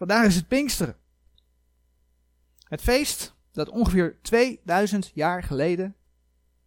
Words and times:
Vandaag 0.00 0.26
is 0.26 0.36
het 0.36 0.48
Pinksteren. 0.48 0.96
Het 2.64 2.80
feest 2.80 3.36
dat 3.52 3.68
ongeveer 3.68 4.18
2000 4.22 5.10
jaar 5.14 5.42
geleden 5.42 5.96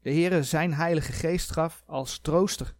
de 0.01 0.09
Heere 0.09 0.43
zijn 0.43 0.73
Heilige 0.73 1.11
Geest 1.11 1.51
gaf 1.51 1.83
als 1.85 2.19
trooster. 2.19 2.75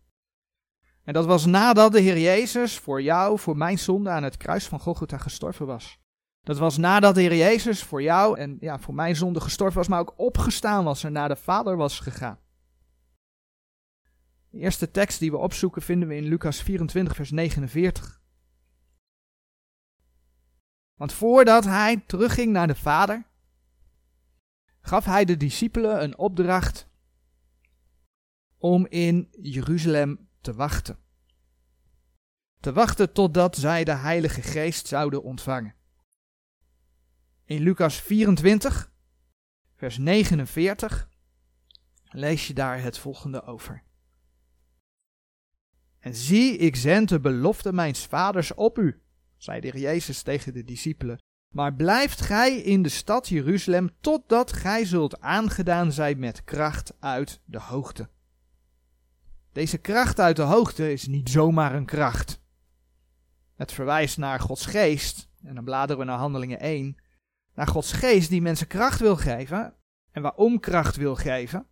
En 1.04 1.14
dat 1.14 1.26
was 1.26 1.46
nadat 1.46 1.92
de 1.92 2.00
Heer 2.00 2.20
Jezus 2.20 2.80
voor 2.80 3.02
jou, 3.02 3.40
voor 3.40 3.58
mijn 3.58 3.80
zonde 3.80 4.10
aan 4.10 4.24
het 4.24 4.38
kruis 4.38 4.68
van 4.68 4.80
Golgotha 4.80 5.18
gestorven 5.18 5.66
was. 5.66 6.00
Dat 6.42 6.58
was 6.58 6.78
nadat 6.78 7.16
de 7.16 7.22
Heer 7.22 7.36
Jezus 7.36 7.84
voor 7.84 8.02
jou 8.02 8.40
en 8.40 8.58
ja, 8.60 8.80
voor 8.80 8.94
mijn 8.94 9.16
zonde 9.16 9.40
gestorven 9.40 9.78
was, 9.78 9.88
maar 9.88 10.00
ook 10.00 10.14
opgestaan 10.16 10.84
was 10.84 11.04
en 11.04 11.12
naar 11.12 11.30
de 11.30 11.36
Vader 11.36 11.78
was 11.78 12.00
gegaan. 12.00 12.40
De 14.50 14.58
eerste 14.58 14.92
tekst 14.92 15.20
die 15.20 15.32
we 15.32 15.38
opzoeken 15.38 15.82
vinden 15.82 16.08
we 16.08 16.16
in 16.16 16.26
Lucas 16.28 16.62
24, 16.62 17.16
vers 17.16 17.32
49. 17.32 18.22
Want 20.96 21.14
voordat 21.14 21.64
hij 21.64 22.04
terugging 22.08 22.52
naar 22.52 22.68
de 22.68 22.76
Vader, 22.76 23.26
gaf 24.82 25.06
hij 25.06 25.26
de 25.26 25.38
discipelen 25.38 26.04
een 26.04 26.18
opdracht 26.18 26.88
om 28.58 28.88
in 28.88 29.28
Jeruzalem 29.42 30.30
te 30.42 30.54
wachten. 30.54 30.98
Te 32.60 32.74
wachten 32.74 33.14
totdat 33.14 33.56
zij 33.56 33.84
de 33.84 33.92
Heilige 33.96 34.42
Geest 34.42 34.88
zouden 34.88 35.24
ontvangen. 35.24 35.76
In 37.46 37.62
Lucas 37.62 38.02
24, 38.02 38.92
vers 39.76 39.98
49, 39.98 41.10
lees 42.04 42.48
je 42.48 42.54
daar 42.54 42.82
het 42.82 42.98
volgende 42.98 43.44
over. 43.44 43.84
En 46.00 46.16
zie, 46.16 46.58
ik 46.58 46.76
zend 46.76 47.10
de 47.10 47.20
belofte 47.20 47.74
mijns 47.74 48.06
vaders 48.06 48.54
op 48.54 48.78
u, 48.78 49.03
zei 49.44 49.60
de 49.60 49.68
heer 49.68 49.82
Jezus 49.82 50.22
tegen 50.22 50.54
de 50.54 50.64
discipelen. 50.64 51.22
Maar 51.54 51.74
blijft 51.74 52.22
gij 52.22 52.58
in 52.58 52.82
de 52.82 52.90
stad 52.90 53.28
Jeruzalem 53.28 53.90
totdat 54.02 54.54
gij 54.54 54.86
zult 54.86 55.20
aangedaan 55.20 55.92
zijn 55.92 56.20
met 56.20 56.44
kracht 56.44 56.94
uit 57.00 57.42
de 57.46 57.60
hoogte. 57.60 58.10
Deze 59.52 59.78
kracht 59.78 60.20
uit 60.20 60.36
de 60.36 60.42
hoogte 60.42 60.92
is 60.92 61.08
niet 61.08 61.30
zomaar 61.30 61.76
een 61.76 61.86
kracht. 61.86 62.42
Het 63.56 63.72
verwijst 63.72 64.18
naar 64.18 64.40
Gods 64.40 64.66
geest, 64.66 65.30
en 65.44 65.56
dan 65.56 65.64
bladeren 65.64 65.98
we 65.98 66.06
naar 66.06 66.18
Handelingen 66.18 66.60
1, 66.60 66.96
naar 67.54 67.68
Gods 67.68 67.92
geest 67.92 68.30
die 68.30 68.42
mensen 68.42 68.68
kracht 68.68 69.00
wil 69.00 69.16
geven. 69.16 69.76
En 70.12 70.22
waarom 70.22 70.60
kracht 70.60 70.96
wil 70.96 71.16
geven? 71.16 71.68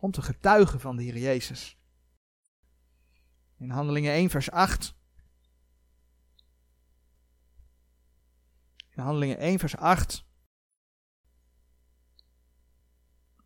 Om 0.00 0.10
te 0.10 0.22
getuigen 0.22 0.80
van 0.80 0.96
de 0.96 1.02
Heer 1.02 1.18
Jezus. 1.18 1.78
In 3.58 3.70
Handelingen 3.70 4.12
1, 4.12 4.30
vers 4.30 4.50
8. 4.50 4.96
In 8.98 9.04
Handelingen 9.04 9.38
1, 9.38 9.58
vers 9.58 9.76
8. 9.76 10.24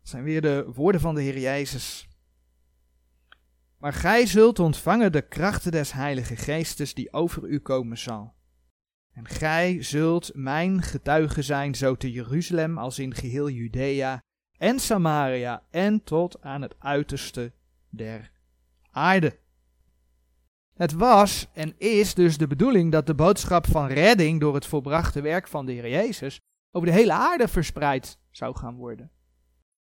zijn 0.01 0.23
weer 0.23 0.41
de 0.41 0.71
woorden 0.73 1.01
van 1.01 1.15
de 1.15 1.21
Heer 1.21 1.39
Jezus. 1.39 2.07
Maar 3.77 3.93
gij 3.93 4.25
zult 4.25 4.59
ontvangen 4.59 5.11
de 5.11 5.27
krachten 5.27 5.71
des 5.71 5.91
Heilige 5.91 6.35
Geestes 6.35 6.93
die 6.93 7.13
over 7.13 7.47
u 7.47 7.59
komen 7.59 7.97
zal. 7.97 8.35
En 9.11 9.27
gij 9.27 9.83
zult 9.83 10.31
mijn 10.35 10.81
getuige 10.81 11.41
zijn, 11.41 11.75
zo 11.75 11.95
te 11.95 12.11
Jeruzalem 12.11 12.77
als 12.77 12.99
in 12.99 13.13
geheel 13.13 13.49
Judea 13.49 14.23
en 14.57 14.79
Samaria 14.79 15.67
en 15.69 16.03
tot 16.03 16.41
aan 16.41 16.61
het 16.61 16.75
uiterste 16.79 17.53
der 17.89 18.31
aarde. 18.91 19.42
Het 20.73 20.93
was 20.93 21.47
en 21.53 21.73
is 21.77 22.13
dus 22.13 22.37
de 22.37 22.47
bedoeling 22.47 22.91
dat 22.91 23.07
de 23.07 23.13
boodschap 23.13 23.67
van 23.67 23.87
redding 23.87 24.39
door 24.39 24.53
het 24.53 24.65
volbrachte 24.65 25.21
werk 25.21 25.47
van 25.47 25.65
de 25.65 25.71
Heer 25.71 25.89
Jezus 25.89 26.39
over 26.71 26.87
de 26.87 26.93
hele 26.93 27.13
aarde 27.13 27.47
verspreid 27.47 28.17
zou 28.31 28.55
gaan 28.55 28.75
worden. 28.75 29.11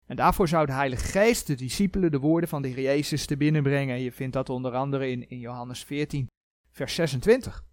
En 0.06 0.16
daarvoor 0.16 0.48
zou 0.48 0.66
de 0.66 0.72
Heilige 0.72 1.06
Geest 1.06 1.48
de 1.48 1.56
discipelen 1.56 2.12
de 2.12 2.20
woorden 2.20 2.50
van 2.50 2.62
de 2.62 2.68
Heer 2.68 2.82
Jezus 2.82 3.26
te 3.26 3.38
binnenbrengen. 3.38 4.02
Je 4.02 4.12
vindt 4.12 4.34
dat 4.34 4.50
onder 4.50 4.74
andere 4.74 5.10
in, 5.10 5.30
in 5.30 5.40
Johannes 5.40 5.84
14, 5.84 6.28
vers 6.72 6.96
26. 6.96 7.64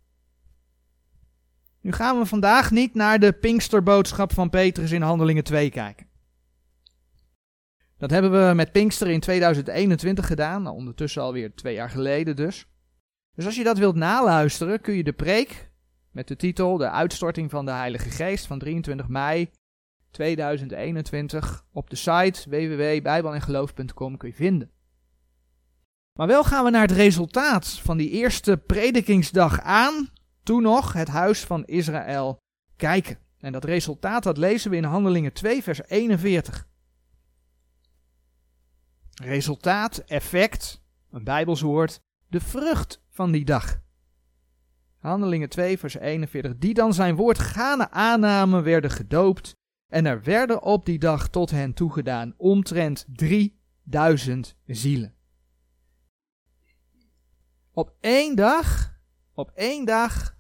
Nu 1.81 1.93
gaan 1.93 2.19
we 2.19 2.27
vandaag 2.27 2.71
niet 2.71 2.95
naar 2.95 3.19
de 3.19 3.33
Pinksterboodschap 3.33 4.33
van 4.33 4.51
Petrus 4.51 4.91
in 4.91 5.03
Handelingen 5.03 5.45
2 5.45 5.71
kijken. 5.71 6.07
Dat 7.97 8.11
hebben 8.11 8.49
we 8.49 8.55
met 8.55 8.73
Pinkster 8.73 9.09
in 9.09 9.21
2021 9.21 10.27
gedaan, 10.27 10.63
nou, 10.63 10.77
ondertussen 10.77 11.23
alweer 11.23 11.55
twee 11.55 11.75
jaar 11.75 11.91
geleden 11.91 12.37
dus. 12.37 12.67
Dus 13.35 13.47
als 13.47 13.57
je 13.57 13.65
dat 13.65 13.79
wilt 13.79 13.95
naluisteren, 13.95 14.81
kun 14.81 14.95
je 14.95 15.05
de 15.05 15.13
preek 15.13 15.71
met 16.11 16.29
de 16.29 16.37
titel 16.37 16.77
De 16.77 16.91
uitstorting 16.91 17.51
van 17.51 17.65
de 17.65 17.71
Heilige 17.71 18.11
Geest 18.11 18.47
van 18.47 18.59
23 18.59 19.09
mei 19.09 19.51
2021 20.11 21.65
op 21.73 21.91
de 21.91 21.97
site 21.97 22.51
www.bijbelengeloof.com 22.51 24.17
kun 24.17 24.29
je 24.29 24.35
vinden. 24.35 24.71
Maar 26.13 26.27
wel 26.27 26.45
gaan 26.45 26.65
we 26.65 26.71
naar 26.71 26.83
het 26.83 26.91
resultaat 26.91 27.69
van 27.69 27.97
die 27.97 28.11
eerste 28.11 28.57
predikingsdag 28.57 29.61
aan, 29.61 30.11
toen 30.43 30.63
nog 30.63 30.93
het 30.93 31.09
huis 31.09 31.45
van 31.45 31.65
Israël, 31.65 32.39
kijken. 32.77 33.19
En 33.39 33.53
dat 33.53 33.65
resultaat 33.65 34.23
dat 34.23 34.37
lezen 34.37 34.71
we 34.71 34.77
in 34.77 34.85
Handelingen 34.85 35.33
2 35.33 35.63
vers 35.63 35.81
41. 35.87 36.67
Resultaat, 39.23 39.99
effect, 39.99 40.83
een 41.11 41.25
Bijbels 41.25 41.61
woord, 41.61 42.01
de 42.29 42.41
vrucht 42.41 43.02
van 43.13 43.33
die 43.33 43.45
dag. 43.45 43.81
Handelingen 44.99 45.49
2 45.49 45.79
vers 45.79 45.95
41. 45.95 46.59
Die 46.59 46.75
dan 46.75 46.95
zijn 46.95 47.15
woord 47.15 47.39
gane 47.39 47.91
aannamen 47.91 48.63
werden 48.63 48.91
gedoopt 48.91 49.55
en 49.89 50.07
er 50.07 50.23
werden 50.23 50.63
op 50.63 50.87
die 50.87 50.99
dag 50.99 51.29
tot 51.29 51.51
hen 51.51 51.75
toegedaan 51.75 52.35
omtrent 52.37 53.07
3000 53.09 54.57
zielen. 54.67 55.15
Op 57.73 57.95
één 58.01 58.37
dag, 58.37 58.99
op 59.35 59.51
één 59.55 59.85
dag 59.85 60.35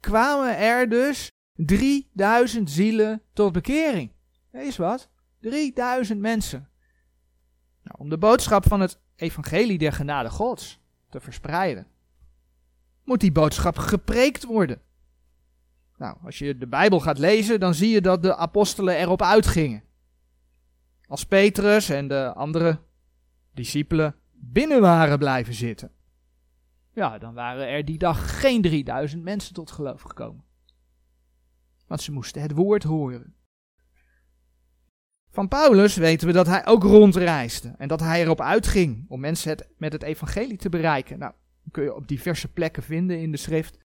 kwamen 0.00 0.56
er 0.56 0.88
dus 0.88 1.30
3000 1.54 2.70
zielen 2.70 3.22
tot 3.32 3.52
bekering. 3.52 4.12
Is 4.52 4.76
wat? 4.76 5.10
3000 5.40 6.20
mensen. 6.20 6.68
Nou, 7.82 7.98
om 7.98 8.08
de 8.08 8.18
boodschap 8.18 8.66
van 8.66 8.80
het 8.80 9.00
evangelie 9.16 9.78
der 9.78 9.92
genade 9.92 10.30
Gods 10.30 10.80
te 11.08 11.20
verspreiden, 11.20 11.86
moet 13.08 13.20
die 13.20 13.32
boodschap 13.32 13.78
gepreekt 13.78 14.44
worden. 14.44 14.80
Nou, 15.96 16.16
als 16.24 16.38
je 16.38 16.58
de 16.58 16.66
Bijbel 16.66 17.00
gaat 17.00 17.18
lezen, 17.18 17.60
dan 17.60 17.74
zie 17.74 17.90
je 17.90 18.00
dat 18.00 18.22
de 18.22 18.36
apostelen 18.36 18.96
erop 18.96 19.22
uitgingen. 19.22 19.82
Als 21.06 21.24
Petrus 21.24 21.88
en 21.88 22.08
de 22.08 22.32
andere 22.34 22.80
discipelen 23.54 24.14
binnen 24.32 24.80
waren 24.80 25.18
blijven 25.18 25.54
zitten, 25.54 25.90
ja, 26.92 27.18
dan 27.18 27.34
waren 27.34 27.68
er 27.68 27.84
die 27.84 27.98
dag 27.98 28.40
geen 28.40 28.62
3000 28.62 29.22
mensen 29.22 29.54
tot 29.54 29.70
geloof 29.70 30.02
gekomen. 30.02 30.44
Want 31.86 32.00
ze 32.00 32.12
moesten 32.12 32.42
het 32.42 32.52
woord 32.52 32.82
horen. 32.82 33.34
Van 35.30 35.48
Paulus 35.48 35.96
weten 35.96 36.26
we 36.26 36.32
dat 36.32 36.46
hij 36.46 36.66
ook 36.66 36.82
rondreisde 36.82 37.74
en 37.78 37.88
dat 37.88 38.00
hij 38.00 38.22
erop 38.22 38.40
uitging 38.40 39.04
om 39.08 39.20
mensen 39.20 39.66
met 39.76 39.92
het 39.92 40.02
evangelie 40.02 40.56
te 40.56 40.68
bereiken. 40.68 41.18
Nou, 41.18 41.32
kun 41.70 41.82
je 41.82 41.94
op 41.94 42.08
diverse 42.08 42.52
plekken 42.52 42.82
vinden 42.82 43.20
in 43.20 43.30
de 43.30 43.36
schrift. 43.36 43.78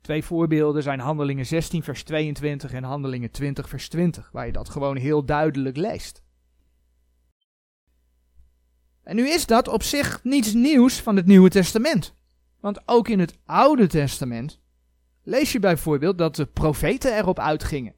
Twee 0.00 0.24
voorbeelden 0.24 0.82
zijn 0.82 1.00
Handelingen 1.00 1.46
16 1.46 1.82
vers 1.82 2.02
22 2.02 2.72
en 2.72 2.84
Handelingen 2.84 3.30
20 3.30 3.68
vers 3.68 3.88
20, 3.88 4.30
waar 4.32 4.46
je 4.46 4.52
dat 4.52 4.68
gewoon 4.68 4.96
heel 4.96 5.24
duidelijk 5.24 5.76
leest. 5.76 6.22
En 9.02 9.16
nu 9.16 9.28
is 9.28 9.46
dat 9.46 9.68
op 9.68 9.82
zich 9.82 10.24
niets 10.24 10.52
nieuws 10.52 11.00
van 11.00 11.16
het 11.16 11.26
Nieuwe 11.26 11.48
Testament. 11.48 12.14
Want 12.60 12.88
ook 12.88 13.08
in 13.08 13.18
het 13.18 13.38
Oude 13.44 13.86
Testament 13.86 14.60
lees 15.22 15.52
je 15.52 15.58
bijvoorbeeld 15.58 16.18
dat 16.18 16.36
de 16.36 16.46
profeten 16.46 17.16
erop 17.16 17.38
uitgingen. 17.38 17.94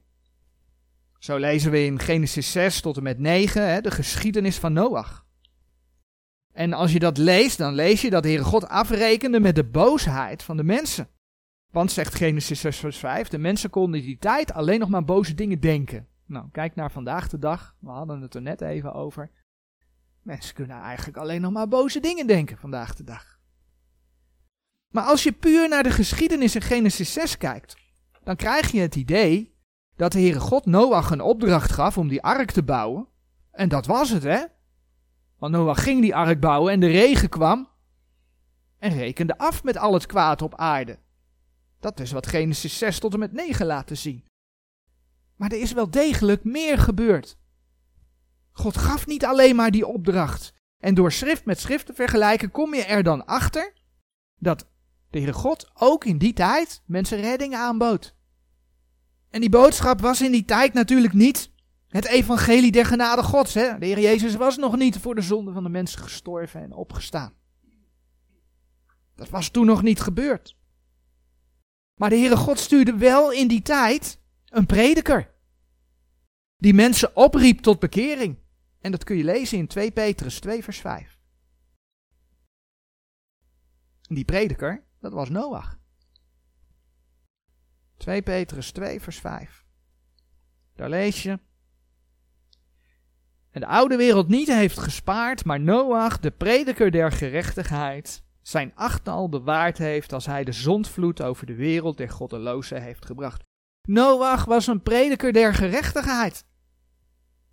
Zo 1.19 1.37
lezen 1.37 1.71
we 1.71 1.85
in 1.85 1.99
Genesis 1.99 2.51
6 2.51 2.81
tot 2.81 2.97
en 2.97 3.03
met 3.03 3.19
9 3.19 3.69
hè, 3.69 3.81
de 3.81 3.91
geschiedenis 3.91 4.57
van 4.57 4.73
Noach. 4.73 5.24
En 6.55 6.73
als 6.73 6.91
je 6.91 6.99
dat 6.99 7.17
leest, 7.17 7.57
dan 7.57 7.73
lees 7.73 8.01
je 8.01 8.09
dat 8.09 8.23
de 8.23 8.29
Heere 8.29 8.43
God 8.43 8.67
afrekende 8.67 9.39
met 9.39 9.55
de 9.55 9.63
boosheid 9.63 10.43
van 10.43 10.57
de 10.57 10.63
mensen. 10.63 11.07
Want 11.71 11.91
zegt 11.91 12.15
Genesis 12.15 12.59
6 12.59 12.77
vers 12.77 12.97
5, 12.97 13.27
de 13.27 13.37
mensen 13.37 13.69
konden 13.69 13.99
in 13.99 14.05
die 14.05 14.17
tijd 14.17 14.53
alleen 14.53 14.79
nog 14.79 14.89
maar 14.89 15.03
boze 15.03 15.33
dingen 15.33 15.59
denken. 15.59 16.07
Nou, 16.25 16.45
kijk 16.51 16.75
naar 16.75 16.91
vandaag 16.91 17.29
de 17.29 17.39
dag, 17.39 17.75
we 17.79 17.89
hadden 17.89 18.21
het 18.21 18.35
er 18.35 18.41
net 18.41 18.61
even 18.61 18.93
over. 18.93 19.31
Mensen 20.21 20.55
kunnen 20.55 20.81
eigenlijk 20.81 21.17
alleen 21.17 21.41
nog 21.41 21.51
maar 21.51 21.67
boze 21.67 21.99
dingen 21.99 22.27
denken 22.27 22.57
vandaag 22.57 22.95
de 22.95 23.03
dag. 23.03 23.39
Maar 24.89 25.03
als 25.03 25.23
je 25.23 25.31
puur 25.31 25.69
naar 25.69 25.83
de 25.83 25.91
geschiedenis 25.91 26.55
in 26.55 26.61
Genesis 26.61 27.13
6 27.13 27.37
kijkt, 27.37 27.75
dan 28.23 28.35
krijg 28.35 28.71
je 28.71 28.79
het 28.79 28.95
idee 28.95 29.55
dat 29.95 30.11
de 30.11 30.19
Heere 30.19 30.39
God 30.39 30.65
Noach 30.65 31.11
een 31.11 31.21
opdracht 31.21 31.71
gaf 31.71 31.97
om 31.97 32.07
die 32.07 32.21
ark 32.21 32.51
te 32.51 32.63
bouwen. 32.63 33.07
En 33.51 33.69
dat 33.69 33.85
was 33.85 34.09
het, 34.09 34.23
hè? 34.23 34.43
Noach 35.49 35.83
ging 35.83 36.01
die 36.01 36.15
ark 36.15 36.39
bouwen 36.39 36.73
en 36.73 36.79
de 36.79 36.87
regen 36.87 37.29
kwam 37.29 37.69
en 38.77 38.91
rekende 38.91 39.37
af 39.37 39.63
met 39.63 39.77
al 39.77 39.93
het 39.93 40.05
kwaad 40.05 40.41
op 40.41 40.55
aarde. 40.55 40.99
Dat 41.79 41.99
is 41.99 42.11
wat 42.11 42.27
Genesis 42.27 42.77
6 42.77 42.99
tot 42.99 43.13
en 43.13 43.19
met 43.19 43.31
9 43.31 43.65
laten 43.65 43.97
zien. 43.97 44.25
Maar 45.35 45.51
er 45.51 45.59
is 45.59 45.71
wel 45.71 45.89
degelijk 45.89 46.43
meer 46.43 46.77
gebeurd. 46.77 47.37
God 48.51 48.77
gaf 48.77 49.07
niet 49.07 49.25
alleen 49.25 49.55
maar 49.55 49.71
die 49.71 49.87
opdracht. 49.87 50.53
En 50.77 50.93
door 50.93 51.11
schrift 51.11 51.45
met 51.45 51.59
schrift 51.59 51.85
te 51.85 51.93
vergelijken 51.93 52.51
kom 52.51 52.73
je 52.73 52.83
er 52.83 53.03
dan 53.03 53.25
achter 53.25 53.73
dat 54.39 54.69
de 55.09 55.17
Heere 55.17 55.33
God 55.33 55.69
ook 55.73 56.05
in 56.05 56.17
die 56.17 56.33
tijd 56.33 56.81
mensen 56.85 57.21
redding 57.21 57.55
aanbood. 57.55 58.15
En 59.29 59.41
die 59.41 59.49
boodschap 59.49 60.01
was 60.01 60.21
in 60.21 60.31
die 60.31 60.45
tijd 60.45 60.73
natuurlijk 60.73 61.13
niet 61.13 61.51
het 61.95 62.05
evangelie 62.05 62.71
der 62.71 62.85
genade 62.85 63.23
gods. 63.23 63.53
Hè? 63.53 63.77
De 63.79 63.85
Heer 63.85 63.99
Jezus 63.99 64.35
was 64.35 64.57
nog 64.57 64.77
niet 64.77 64.97
voor 64.97 65.15
de 65.15 65.21
zonde 65.21 65.51
van 65.51 65.63
de 65.63 65.69
mensen 65.69 66.01
gestorven 66.01 66.61
en 66.61 66.73
opgestaan. 66.73 67.33
Dat 69.15 69.29
was 69.29 69.49
toen 69.49 69.65
nog 69.65 69.81
niet 69.81 70.01
gebeurd. 70.01 70.57
Maar 71.95 72.09
de 72.09 72.15
Heere 72.15 72.37
God 72.37 72.59
stuurde 72.59 72.97
wel 72.97 73.31
in 73.31 73.47
die 73.47 73.61
tijd 73.61 74.19
een 74.45 74.65
prediker. 74.65 75.33
Die 76.57 76.73
mensen 76.73 77.15
opriep 77.15 77.59
tot 77.59 77.79
bekering. 77.79 78.37
En 78.79 78.91
dat 78.91 79.03
kun 79.03 79.17
je 79.17 79.23
lezen 79.23 79.57
in 79.57 79.67
2 79.67 79.91
Petrus 79.91 80.39
2 80.39 80.63
vers 80.63 80.79
5. 80.79 81.19
Die 84.01 84.25
prediker, 84.25 84.83
dat 84.99 85.13
was 85.13 85.29
Noach. 85.29 85.77
2 87.97 88.21
Petrus 88.21 88.71
2 88.71 89.01
vers 89.01 89.19
5. 89.19 89.65
Daar 90.75 90.89
lees 90.89 91.23
je. 91.23 91.39
En 93.55 93.61
de 93.61 93.67
oude 93.67 93.95
wereld 93.95 94.27
niet 94.27 94.47
heeft 94.47 94.79
gespaard, 94.79 95.45
maar 95.45 95.59
Noach, 95.59 96.19
de 96.19 96.31
prediker 96.31 96.91
der 96.91 97.11
gerechtigheid, 97.11 98.23
zijn 98.41 98.71
achtal 98.75 99.29
bewaard 99.29 99.77
heeft 99.77 100.13
als 100.13 100.25
hij 100.25 100.43
de 100.43 100.51
zondvloed 100.51 101.21
over 101.21 101.45
de 101.45 101.55
wereld 101.55 101.97
der 101.97 102.09
goddelozen 102.09 102.81
heeft 102.81 103.05
gebracht. 103.05 103.43
Noach 103.87 104.45
was 104.45 104.67
een 104.67 104.81
prediker 104.81 105.33
der 105.33 105.53
gerechtigheid. 105.53 106.45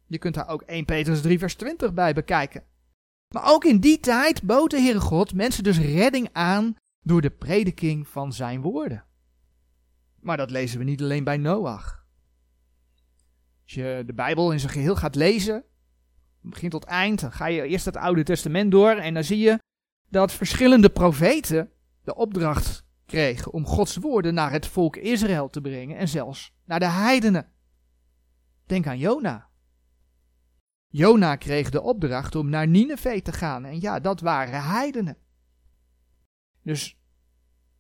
Je 0.06 0.18
kunt 0.18 0.34
daar 0.34 0.48
ook 0.48 0.62
1 0.62 0.84
Petrus 0.84 1.20
3 1.20 1.38
vers 1.38 1.54
20 1.54 1.94
bij 1.94 2.12
bekijken. 2.12 2.64
Maar 3.34 3.52
ook 3.52 3.64
in 3.64 3.80
die 3.80 4.00
tijd 4.00 4.42
bood 4.42 4.70
de 4.70 4.80
Heere 4.80 5.00
God 5.00 5.34
mensen 5.34 5.64
dus 5.64 5.78
redding 5.78 6.28
aan 6.32 6.76
door 7.00 7.20
de 7.20 7.30
prediking 7.30 8.08
van 8.08 8.32
zijn 8.32 8.60
woorden. 8.60 9.04
Maar 10.20 10.36
dat 10.36 10.50
lezen 10.50 10.78
we 10.78 10.84
niet 10.84 11.02
alleen 11.02 11.24
bij 11.24 11.36
Noach. 11.36 12.04
Als 13.62 13.74
je 13.74 14.02
de 14.06 14.14
Bijbel 14.14 14.52
in 14.52 14.60
zijn 14.60 14.72
geheel 14.72 14.96
gaat 14.96 15.14
lezen, 15.14 15.64
begin 16.42 16.70
tot 16.70 16.84
eind, 16.84 17.20
dan 17.20 17.32
ga 17.32 17.46
je 17.46 17.62
eerst 17.62 17.84
het 17.84 17.96
Oude 17.96 18.22
Testament 18.22 18.70
door 18.70 18.90
en 18.90 19.14
dan 19.14 19.24
zie 19.24 19.38
je 19.38 19.58
dat 20.08 20.32
verschillende 20.32 20.90
profeten 20.90 21.70
de 22.02 22.14
opdracht 22.14 22.84
kregen 23.06 23.52
om 23.52 23.66
Gods 23.66 23.96
woorden 23.96 24.34
naar 24.34 24.52
het 24.52 24.66
volk 24.66 24.96
Israël 24.96 25.48
te 25.48 25.60
brengen 25.60 25.96
en 25.96 26.08
zelfs 26.08 26.52
naar 26.64 26.78
de 26.78 26.88
heidenen. 26.88 27.48
Denk 28.66 28.86
aan 28.86 28.98
Jona. 28.98 29.48
Jona 30.88 31.36
kreeg 31.36 31.70
de 31.70 31.82
opdracht 31.82 32.34
om 32.34 32.48
naar 32.48 32.68
Nineveh 32.68 33.20
te 33.20 33.32
gaan 33.32 33.64
en 33.64 33.80
ja, 33.80 34.00
dat 34.00 34.20
waren 34.20 34.62
heidenen. 34.62 35.16
Dus 36.62 36.96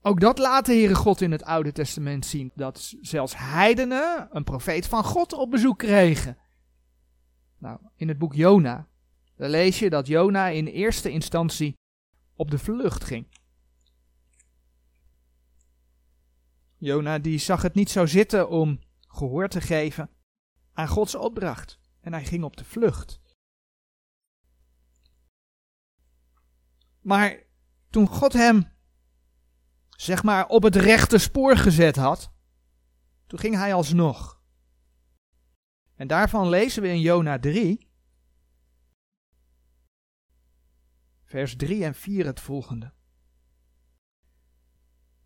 ook 0.02 0.20
dat 0.20 0.38
laat 0.38 0.66
de 0.66 0.72
Heere 0.72 0.94
God 0.94 1.20
in 1.20 1.32
het 1.32 1.44
Oude 1.44 1.72
Testament 1.72 2.26
zien, 2.26 2.50
dat 2.54 2.94
zelfs 3.00 3.36
heidenen 3.36 4.28
een 4.30 4.44
profeet 4.44 4.86
van 4.86 5.04
God 5.04 5.32
op 5.32 5.50
bezoek 5.50 5.78
kregen. 5.78 6.36
Nou, 7.62 7.80
in 7.96 8.08
het 8.08 8.18
boek 8.18 8.34
Jona, 8.34 8.88
daar 9.36 9.48
lees 9.48 9.78
je 9.78 9.90
dat 9.90 10.06
Jona 10.06 10.48
in 10.48 10.66
eerste 10.66 11.10
instantie 11.10 11.78
op 12.34 12.50
de 12.50 12.58
vlucht 12.58 13.04
ging. 13.04 13.26
Jona 16.76 17.18
die 17.18 17.38
zag 17.38 17.62
het 17.62 17.74
niet 17.74 17.90
zo 17.90 18.06
zitten 18.06 18.48
om 18.48 18.80
gehoor 19.00 19.48
te 19.48 19.60
geven 19.60 20.10
aan 20.72 20.88
Gods 20.88 21.14
opdracht 21.14 21.78
en 22.00 22.12
hij 22.12 22.24
ging 22.24 22.44
op 22.44 22.56
de 22.56 22.64
vlucht. 22.64 23.20
Maar 27.00 27.42
toen 27.90 28.06
God 28.06 28.32
hem, 28.32 28.72
zeg 29.96 30.22
maar, 30.22 30.46
op 30.46 30.62
het 30.62 30.76
rechte 30.76 31.18
spoor 31.18 31.56
gezet 31.56 31.96
had, 31.96 32.32
toen 33.26 33.38
ging 33.38 33.54
hij 33.54 33.74
alsnog. 33.74 34.41
En 35.94 36.06
daarvan 36.06 36.48
lezen 36.48 36.82
we 36.82 36.88
in 36.88 37.00
Jona 37.00 37.38
3, 37.38 37.88
vers 41.24 41.56
3 41.56 41.84
en 41.84 41.94
4 41.94 42.26
het 42.26 42.40
volgende. 42.40 42.92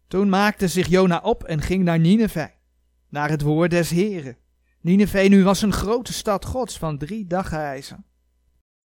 Toen 0.07 0.29
maakte 0.29 0.69
zich 0.69 0.87
Jona 0.87 1.19
op 1.19 1.45
en 1.45 1.61
ging 1.61 1.85
naar 1.85 1.99
Nineveh, 1.99 2.51
naar 3.09 3.29
het 3.29 3.43
woord 3.43 3.71
des 3.71 3.91
Heren. 3.91 4.37
Nineveh 4.81 5.29
nu 5.29 5.45
was 5.45 5.63
een 5.63 5.73
grote 5.73 6.13
stad 6.13 6.45
gods 6.45 6.79
van 6.79 6.99
drie 6.99 7.27
dagreizen. 7.27 8.05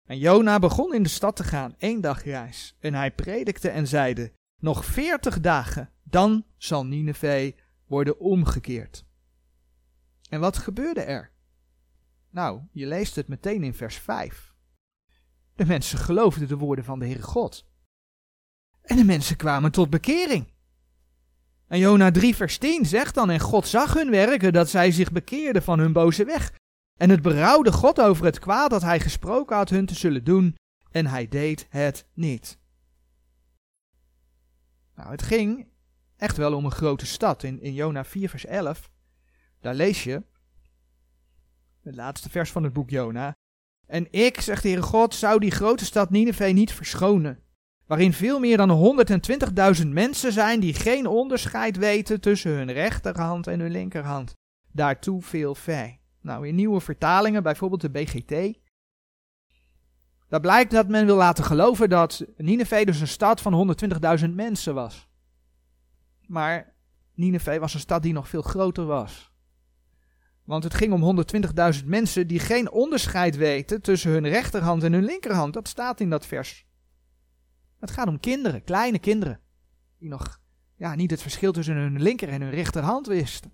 En 0.05 0.17
Jona 0.17 0.59
begon 0.59 0.93
in 0.93 1.03
de 1.03 1.09
stad 1.09 1.35
te 1.35 1.43
gaan, 1.43 1.75
één 1.77 2.01
dagreis. 2.01 2.75
En 2.79 2.93
hij 2.93 3.11
predikte 3.11 3.69
en 3.69 3.87
zeide, 3.87 4.31
nog 4.59 4.85
veertig 4.85 5.39
dagen, 5.39 5.89
dan 6.03 6.45
zal 6.57 6.85
Nineveh 6.85 7.55
worden 7.85 8.19
omgekeerd. 8.19 9.05
En 10.29 10.39
wat 10.39 10.57
gebeurde 10.57 11.01
er? 11.01 11.31
Nou, 12.29 12.61
je 12.71 12.85
leest 12.85 13.15
het 13.15 13.27
meteen 13.27 13.63
in 13.63 13.73
vers 13.73 13.95
5. 13.95 14.53
De 15.55 15.65
mensen 15.65 15.97
geloofden 15.97 16.47
de 16.47 16.57
woorden 16.57 16.85
van 16.85 16.99
de 16.99 17.05
Heere 17.05 17.21
God. 17.21 17.65
En 18.81 18.95
de 18.95 19.03
mensen 19.03 19.35
kwamen 19.35 19.71
tot 19.71 19.89
bekering. 19.89 20.53
En 21.67 21.79
Jona 21.79 22.11
3 22.11 22.35
vers 22.35 22.57
10 22.57 22.85
zegt 22.85 23.15
dan, 23.15 23.29
en 23.29 23.39
God 23.39 23.67
zag 23.67 23.93
hun 23.93 24.09
werken, 24.09 24.53
dat 24.53 24.69
zij 24.69 24.91
zich 24.91 25.11
bekeerden 25.11 25.63
van 25.63 25.79
hun 25.79 25.93
boze 25.93 26.25
weg. 26.25 26.53
En 26.97 27.09
het 27.09 27.21
berouwde 27.21 27.71
God 27.71 28.01
over 28.01 28.25
het 28.25 28.39
kwaad 28.39 28.69
dat 28.69 28.81
hij 28.81 28.99
gesproken 28.99 29.55
had 29.55 29.69
hun 29.69 29.85
te 29.85 29.95
zullen 29.95 30.23
doen, 30.23 30.55
en 30.91 31.05
hij 31.05 31.27
deed 31.27 31.67
het 31.69 32.05
niet. 32.13 32.57
Nou, 34.95 35.11
het 35.11 35.21
ging 35.21 35.67
echt 36.17 36.37
wel 36.37 36.53
om 36.53 36.65
een 36.65 36.71
grote 36.71 37.05
stad. 37.05 37.43
In, 37.43 37.61
in 37.61 37.73
Jona 37.73 38.05
4 38.05 38.29
vers 38.29 38.45
11, 38.45 38.89
daar 39.59 39.75
lees 39.75 40.03
je, 40.03 40.23
het 41.83 41.95
laatste 41.95 42.29
vers 42.29 42.51
van 42.51 42.63
het 42.63 42.73
boek 42.73 42.89
Jona. 42.89 43.35
En 43.87 44.07
ik, 44.11 44.41
zegt 44.41 44.61
de 44.61 44.67
Heere 44.67 44.83
God, 44.83 45.15
zou 45.15 45.39
die 45.39 45.51
grote 45.51 45.85
stad 45.85 46.09
Nineveh 46.09 46.53
niet 46.53 46.73
verschonen 46.73 47.43
waarin 47.89 48.13
veel 48.13 48.39
meer 48.39 48.57
dan 48.57 48.97
120.000 49.81 49.87
mensen 49.87 50.31
zijn 50.31 50.59
die 50.59 50.73
geen 50.73 51.07
onderscheid 51.07 51.77
weten 51.77 52.21
tussen 52.21 52.51
hun 52.51 52.71
rechterhand 52.71 53.47
en 53.47 53.59
hun 53.59 53.71
linkerhand. 53.71 54.33
Daartoe 54.71 55.21
veel 55.21 55.55
vee. 55.55 55.99
Nou, 56.21 56.47
in 56.47 56.55
nieuwe 56.55 56.81
vertalingen, 56.81 57.43
bijvoorbeeld 57.43 57.81
de 57.81 57.89
BGT, 57.89 58.59
daar 60.27 60.39
blijkt 60.39 60.71
dat 60.71 60.87
men 60.87 61.05
wil 61.05 61.15
laten 61.15 61.43
geloven 61.43 61.89
dat 61.89 62.25
Nineveh 62.37 62.85
dus 62.85 62.99
een 62.99 63.07
stad 63.07 63.41
van 63.41 63.77
120.000 64.19 64.29
mensen 64.29 64.73
was. 64.73 65.09
Maar 66.27 66.73
Nineveh 67.13 67.59
was 67.59 67.73
een 67.73 67.79
stad 67.79 68.03
die 68.03 68.13
nog 68.13 68.29
veel 68.29 68.41
groter 68.41 68.85
was. 68.85 69.31
Want 70.49 70.63
het 70.63 70.73
ging 70.73 70.93
om 70.93 71.23
120.000 71.79 71.85
mensen 71.85 72.27
die 72.27 72.39
geen 72.39 72.71
onderscheid 72.71 73.35
weten 73.35 73.81
tussen 73.81 74.11
hun 74.11 74.27
rechterhand 74.27 74.83
en 74.83 74.93
hun 74.93 75.03
linkerhand. 75.03 75.53
Dat 75.53 75.67
staat 75.67 75.99
in 75.99 76.09
dat 76.09 76.25
vers. 76.25 76.65
Het 77.79 77.91
gaat 77.91 78.07
om 78.07 78.19
kinderen, 78.19 78.63
kleine 78.63 78.99
kinderen, 78.99 79.39
die 79.97 80.09
nog 80.09 80.41
ja, 80.75 80.95
niet 80.95 81.11
het 81.11 81.21
verschil 81.21 81.51
tussen 81.51 81.75
hun 81.75 82.01
linker 82.01 82.29
en 82.29 82.41
hun 82.41 82.49
rechterhand 82.49 83.07
wisten. 83.07 83.53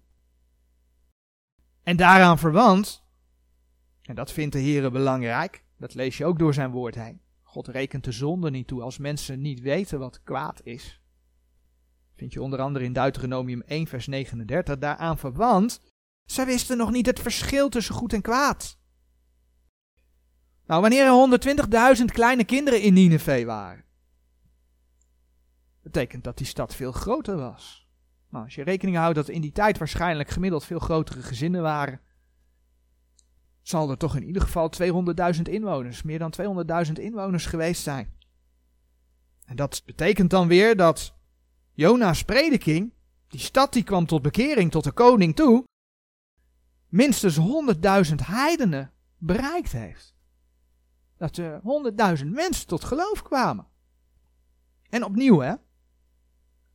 En 1.83 1.97
daaraan 1.97 2.37
verwant, 2.37 3.03
en 4.01 4.15
dat 4.15 4.31
vindt 4.31 4.53
de 4.53 4.59
Heer 4.59 4.91
belangrijk, 4.91 5.63
dat 5.77 5.93
lees 5.93 6.17
je 6.17 6.25
ook 6.25 6.39
door 6.39 6.53
zijn 6.53 6.71
woord 6.71 6.95
heen. 6.95 7.21
God 7.43 7.67
rekent 7.67 8.03
de 8.03 8.11
zonde 8.11 8.49
niet 8.49 8.67
toe 8.67 8.81
als 8.81 8.97
mensen 8.97 9.41
niet 9.41 9.59
weten 9.59 9.99
wat 9.99 10.23
kwaad 10.23 10.61
is. 10.63 11.01
Vind 12.15 12.33
je 12.33 12.41
onder 12.41 12.59
andere 12.59 12.85
in 12.85 12.93
Deuteronomium 12.93 13.61
1 13.61 13.87
vers 13.87 14.07
39 14.07 14.77
daaraan 14.77 15.17
verwant. 15.17 15.93
Zij 16.25 16.46
wisten 16.46 16.77
nog 16.77 16.91
niet 16.91 17.05
het 17.05 17.20
verschil 17.20 17.70
tussen 17.70 17.96
goed 17.96 18.13
en 18.13 18.22
kwaad. 18.22 18.77
Nou, 20.65 20.82
wanneer 20.82 21.05
er 21.05 21.98
120.000 21.98 22.05
kleine 22.05 22.44
kinderen 22.44 22.82
in 22.82 22.94
Nineveh 22.94 23.46
waren, 23.46 23.84
betekent 25.82 26.24
dat 26.24 26.38
die 26.38 26.48
stad 26.48 26.75
veel 26.75 26.91
groter 26.91 27.38
was. 27.38 27.88
Nou, 28.29 28.44
als 28.44 28.55
je 28.55 28.63
rekening 28.63 28.98
houdt 28.98 29.15
dat 29.15 29.29
in 29.29 29.41
die 29.41 29.51
tijd 29.51 29.77
waarschijnlijk 29.77 30.29
gemiddeld 30.29 30.65
veel 30.65 30.79
grotere 30.79 31.22
gezinnen 31.22 31.62
waren, 31.62 32.01
zal 33.62 33.89
er 33.89 33.98
toch 33.98 34.15
in 34.15 34.24
ieder 34.24 34.41
geval 34.41 34.72
200.000 35.36 35.41
inwoners, 35.41 36.03
meer 36.03 36.20
dan 36.20 36.34
200.000 36.88 36.91
inwoners 36.94 37.46
geweest 37.46 37.82
zijn. 37.82 38.13
En 39.46 39.55
dat 39.55 39.82
betekent 39.86 40.29
dan 40.29 40.48
weer 40.48 40.75
dat 40.75 41.13
Jona's 41.74 42.24
prediking, 42.24 42.94
die 43.27 43.39
stad 43.39 43.74
die 43.74 43.84
kwam 43.84 44.05
tot 44.05 44.22
bekering, 44.22 44.72
tot 44.72 44.84
de 44.84 44.91
koning 44.91 45.36
toe, 45.36 45.63
minstens 46.88 47.39
100.000 48.10 48.15
heidenen 48.24 48.92
bereikt 49.18 49.72
heeft. 49.72 50.15
Dat 51.18 51.38
er 51.38 51.62
100.000 52.18 52.25
mensen 52.25 52.68
tot 52.68 52.84
geloof 52.84 53.22
kwamen. 53.22 53.68
En 54.89 55.04
opnieuw, 55.04 55.39
hè? 55.39 55.54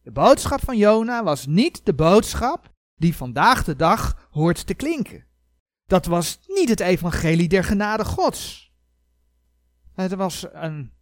De 0.02 0.10
boodschap 0.10 0.60
van 0.60 0.76
Jona 0.76 1.22
was 1.22 1.46
niet 1.46 1.84
de 1.86 1.94
boodschap 1.94 2.72
die 2.96 3.16
vandaag 3.16 3.64
de 3.64 3.76
dag 3.76 4.28
hoort 4.30 4.66
te 4.66 4.74
klinken. 4.74 5.26
Dat 5.86 6.06
was 6.06 6.38
niet 6.46 6.68
het 6.68 6.80
evangelie 6.80 7.48
der 7.48 7.64
genade 7.64 8.04
gods. 8.04 8.72
Het 9.92 10.14
was 10.14 10.46
een 10.52 10.92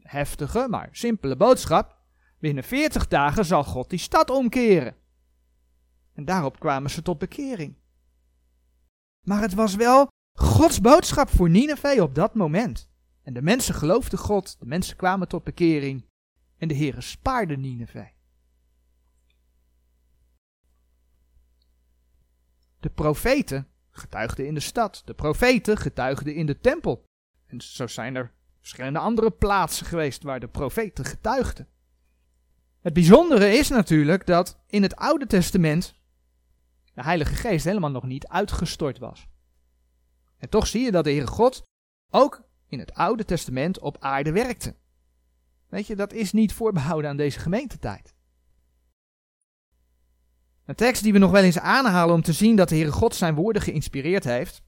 heftige, 0.00 0.66
maar 0.68 0.88
simpele 0.92 1.36
boodschap. 1.36 1.96
Binnen 2.38 2.64
veertig 2.64 3.08
dagen 3.08 3.44
zal 3.44 3.64
God 3.64 3.90
die 3.90 3.98
stad 3.98 4.30
omkeren. 4.30 4.96
En 6.14 6.24
daarop 6.24 6.58
kwamen 6.58 6.90
ze 6.90 7.02
tot 7.02 7.18
bekering. 7.18 7.76
Maar 9.28 9.40
het 9.40 9.54
was 9.54 9.74
wel 9.74 10.08
Gods 10.32 10.80
boodschap 10.80 11.28
voor 11.28 11.50
Nineveh 11.50 12.02
op 12.02 12.14
dat 12.14 12.34
moment. 12.34 12.90
En 13.22 13.32
de 13.32 13.42
mensen 13.42 13.74
geloofden 13.74 14.18
God, 14.18 14.56
de 14.58 14.66
mensen 14.66 14.96
kwamen 14.96 15.28
tot 15.28 15.44
bekering 15.44 16.04
en 16.58 16.68
de 16.68 16.74
Heere 16.76 17.00
spaarde 17.00 17.56
Nineveh. 17.56 18.06
De 22.80 22.90
profeten 22.90 23.68
getuigden 23.90 24.46
in 24.46 24.54
de 24.54 24.60
stad, 24.60 25.02
de 25.04 25.14
profeten 25.14 25.76
getuigden 25.76 26.34
in 26.34 26.46
de 26.46 26.60
tempel. 26.60 27.04
En 27.46 27.60
zo 27.60 27.86
zijn 27.86 28.14
er 28.14 28.32
verschillende 28.58 28.98
andere 28.98 29.30
plaatsen 29.30 29.86
geweest 29.86 30.22
waar 30.22 30.40
de 30.40 30.48
profeten 30.48 31.04
getuigden. 31.04 31.68
Het 32.80 32.92
bijzondere 32.92 33.52
is 33.52 33.68
natuurlijk 33.68 34.26
dat 34.26 34.60
in 34.66 34.82
het 34.82 34.96
Oude 34.96 35.26
Testament 35.26 35.97
de 36.98 37.04
Heilige 37.04 37.34
Geest 37.34 37.64
helemaal 37.64 37.90
nog 37.90 38.04
niet 38.04 38.26
uitgestort 38.26 38.98
was. 38.98 39.28
En 40.38 40.48
toch 40.48 40.66
zie 40.66 40.84
je 40.84 40.90
dat 40.90 41.04
de 41.04 41.10
Heere 41.10 41.26
God 41.26 41.62
ook 42.10 42.42
in 42.66 42.78
het 42.78 42.94
Oude 42.94 43.24
Testament 43.24 43.78
op 43.78 43.96
aarde 44.00 44.32
werkte. 44.32 44.76
Weet 45.68 45.86
je, 45.86 45.96
dat 45.96 46.12
is 46.12 46.32
niet 46.32 46.52
voorbehouden 46.52 47.10
aan 47.10 47.16
deze 47.16 47.38
gemeentetijd. 47.38 48.14
Een 50.64 50.74
tekst 50.74 51.02
die 51.02 51.12
we 51.12 51.18
nog 51.18 51.30
wel 51.30 51.42
eens 51.42 51.58
aanhalen 51.58 52.14
om 52.14 52.22
te 52.22 52.32
zien 52.32 52.56
dat 52.56 52.68
de 52.68 52.74
Heere 52.74 52.92
God 52.92 53.14
zijn 53.14 53.34
woorden 53.34 53.62
geïnspireerd 53.62 54.24
heeft, 54.24 54.62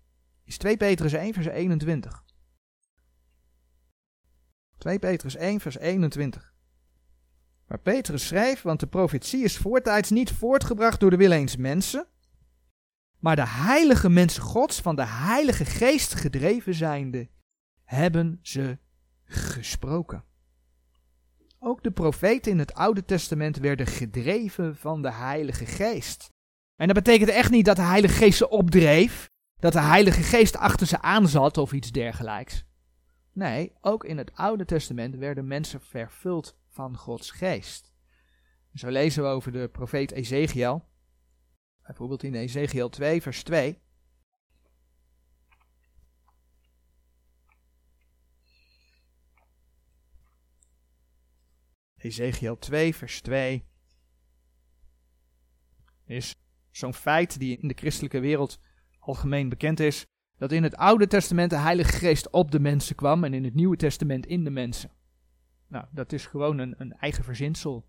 is 0.44 0.58
2 0.58 0.76
Petrus 0.76 1.12
1 1.12 1.32
vers 1.32 1.46
21. 1.46 2.24
2 4.78 4.98
Petrus 4.98 5.36
1 5.36 5.60
vers 5.60 5.78
21. 5.78 6.54
Waar 7.66 7.78
Petrus 7.78 8.26
schreef, 8.26 8.62
want 8.62 8.80
de 8.80 8.86
profetie 8.86 9.44
is 9.44 9.56
voortijds 9.56 10.10
niet 10.10 10.30
voortgebracht 10.30 11.00
door 11.00 11.10
de 11.10 11.16
wil 11.16 11.30
eens 11.30 11.56
mensen, 11.56 12.06
maar 13.20 13.36
de 13.36 13.46
heilige 13.46 14.08
mensen 14.08 14.42
gods 14.42 14.80
van 14.80 14.96
de 14.96 15.06
heilige 15.06 15.64
geest 15.64 16.14
gedreven 16.14 16.74
zijnde, 16.74 17.28
hebben 17.84 18.38
ze 18.42 18.78
gesproken. 19.24 20.24
Ook 21.58 21.82
de 21.82 21.90
profeten 21.90 22.52
in 22.52 22.58
het 22.58 22.74
Oude 22.74 23.04
Testament 23.04 23.56
werden 23.56 23.86
gedreven 23.86 24.76
van 24.76 25.02
de 25.02 25.12
Heilige 25.12 25.66
Geest. 25.66 26.28
En 26.76 26.86
dat 26.86 26.96
betekent 26.96 27.30
echt 27.30 27.50
niet 27.50 27.64
dat 27.64 27.76
de 27.76 27.82
Heilige 27.82 28.14
Geest 28.14 28.38
ze 28.38 28.48
opdreef, 28.48 29.28
dat 29.58 29.72
de 29.72 29.80
Heilige 29.80 30.22
Geest 30.22 30.56
achter 30.56 30.86
ze 30.86 31.00
aanzat 31.00 31.58
of 31.58 31.72
iets 31.72 31.92
dergelijks. 31.92 32.64
Nee, 33.32 33.72
ook 33.80 34.04
in 34.04 34.18
het 34.18 34.34
Oude 34.34 34.64
Testament 34.64 35.16
werden 35.16 35.46
mensen 35.46 35.80
vervuld 35.80 36.56
van 36.68 36.96
Gods 36.96 37.30
Geest. 37.30 37.92
Zo 38.74 38.88
lezen 38.88 39.22
we 39.22 39.28
over 39.28 39.52
de 39.52 39.68
profeet 39.68 40.12
Ezekiel, 40.12 40.84
bijvoorbeeld 41.86 42.22
in 42.22 42.34
Ezekiel 42.34 42.88
2, 42.88 43.22
vers 43.22 43.42
2. 43.42 43.78
Ezekiel 51.96 52.58
2, 52.58 52.94
vers 52.94 53.20
2 53.20 53.64
is 56.04 56.34
zo'n 56.70 56.94
feit 56.94 57.38
die 57.38 57.58
in 57.58 57.68
de 57.68 57.74
christelijke 57.74 58.20
wereld 58.20 58.60
algemeen 58.98 59.48
bekend 59.48 59.80
is, 59.80 60.06
dat 60.36 60.52
in 60.52 60.62
het 60.62 60.76
Oude 60.76 61.06
Testament 61.06 61.50
de 61.50 61.56
Heilige 61.56 61.92
Geest 61.92 62.30
op 62.30 62.50
de 62.50 62.60
mensen 62.60 62.96
kwam 62.96 63.24
en 63.24 63.34
in 63.34 63.44
het 63.44 63.54
Nieuwe 63.54 63.76
Testament 63.76 64.26
in 64.26 64.44
de 64.44 64.50
mensen. 64.50 64.90
Nou, 65.66 65.84
dat 65.90 66.12
is 66.12 66.26
gewoon 66.26 66.58
een, 66.58 66.74
een 66.78 66.92
eigen 66.92 67.24
verzinsel. 67.24 67.88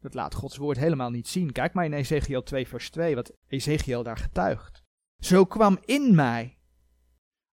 Dat 0.00 0.14
laat 0.14 0.34
Gods 0.34 0.56
woord 0.56 0.76
helemaal 0.76 1.10
niet 1.10 1.28
zien. 1.28 1.52
Kijk 1.52 1.72
maar 1.72 1.84
in 1.84 1.92
Ezekiel 1.92 2.42
2, 2.42 2.68
vers 2.68 2.90
2, 2.90 3.14
wat 3.14 3.32
Ezekiel 3.48 4.02
daar 4.02 4.16
getuigt. 4.16 4.82
Zo 5.18 5.44
kwam 5.44 5.78
in 5.84 6.14
mij, 6.14 6.58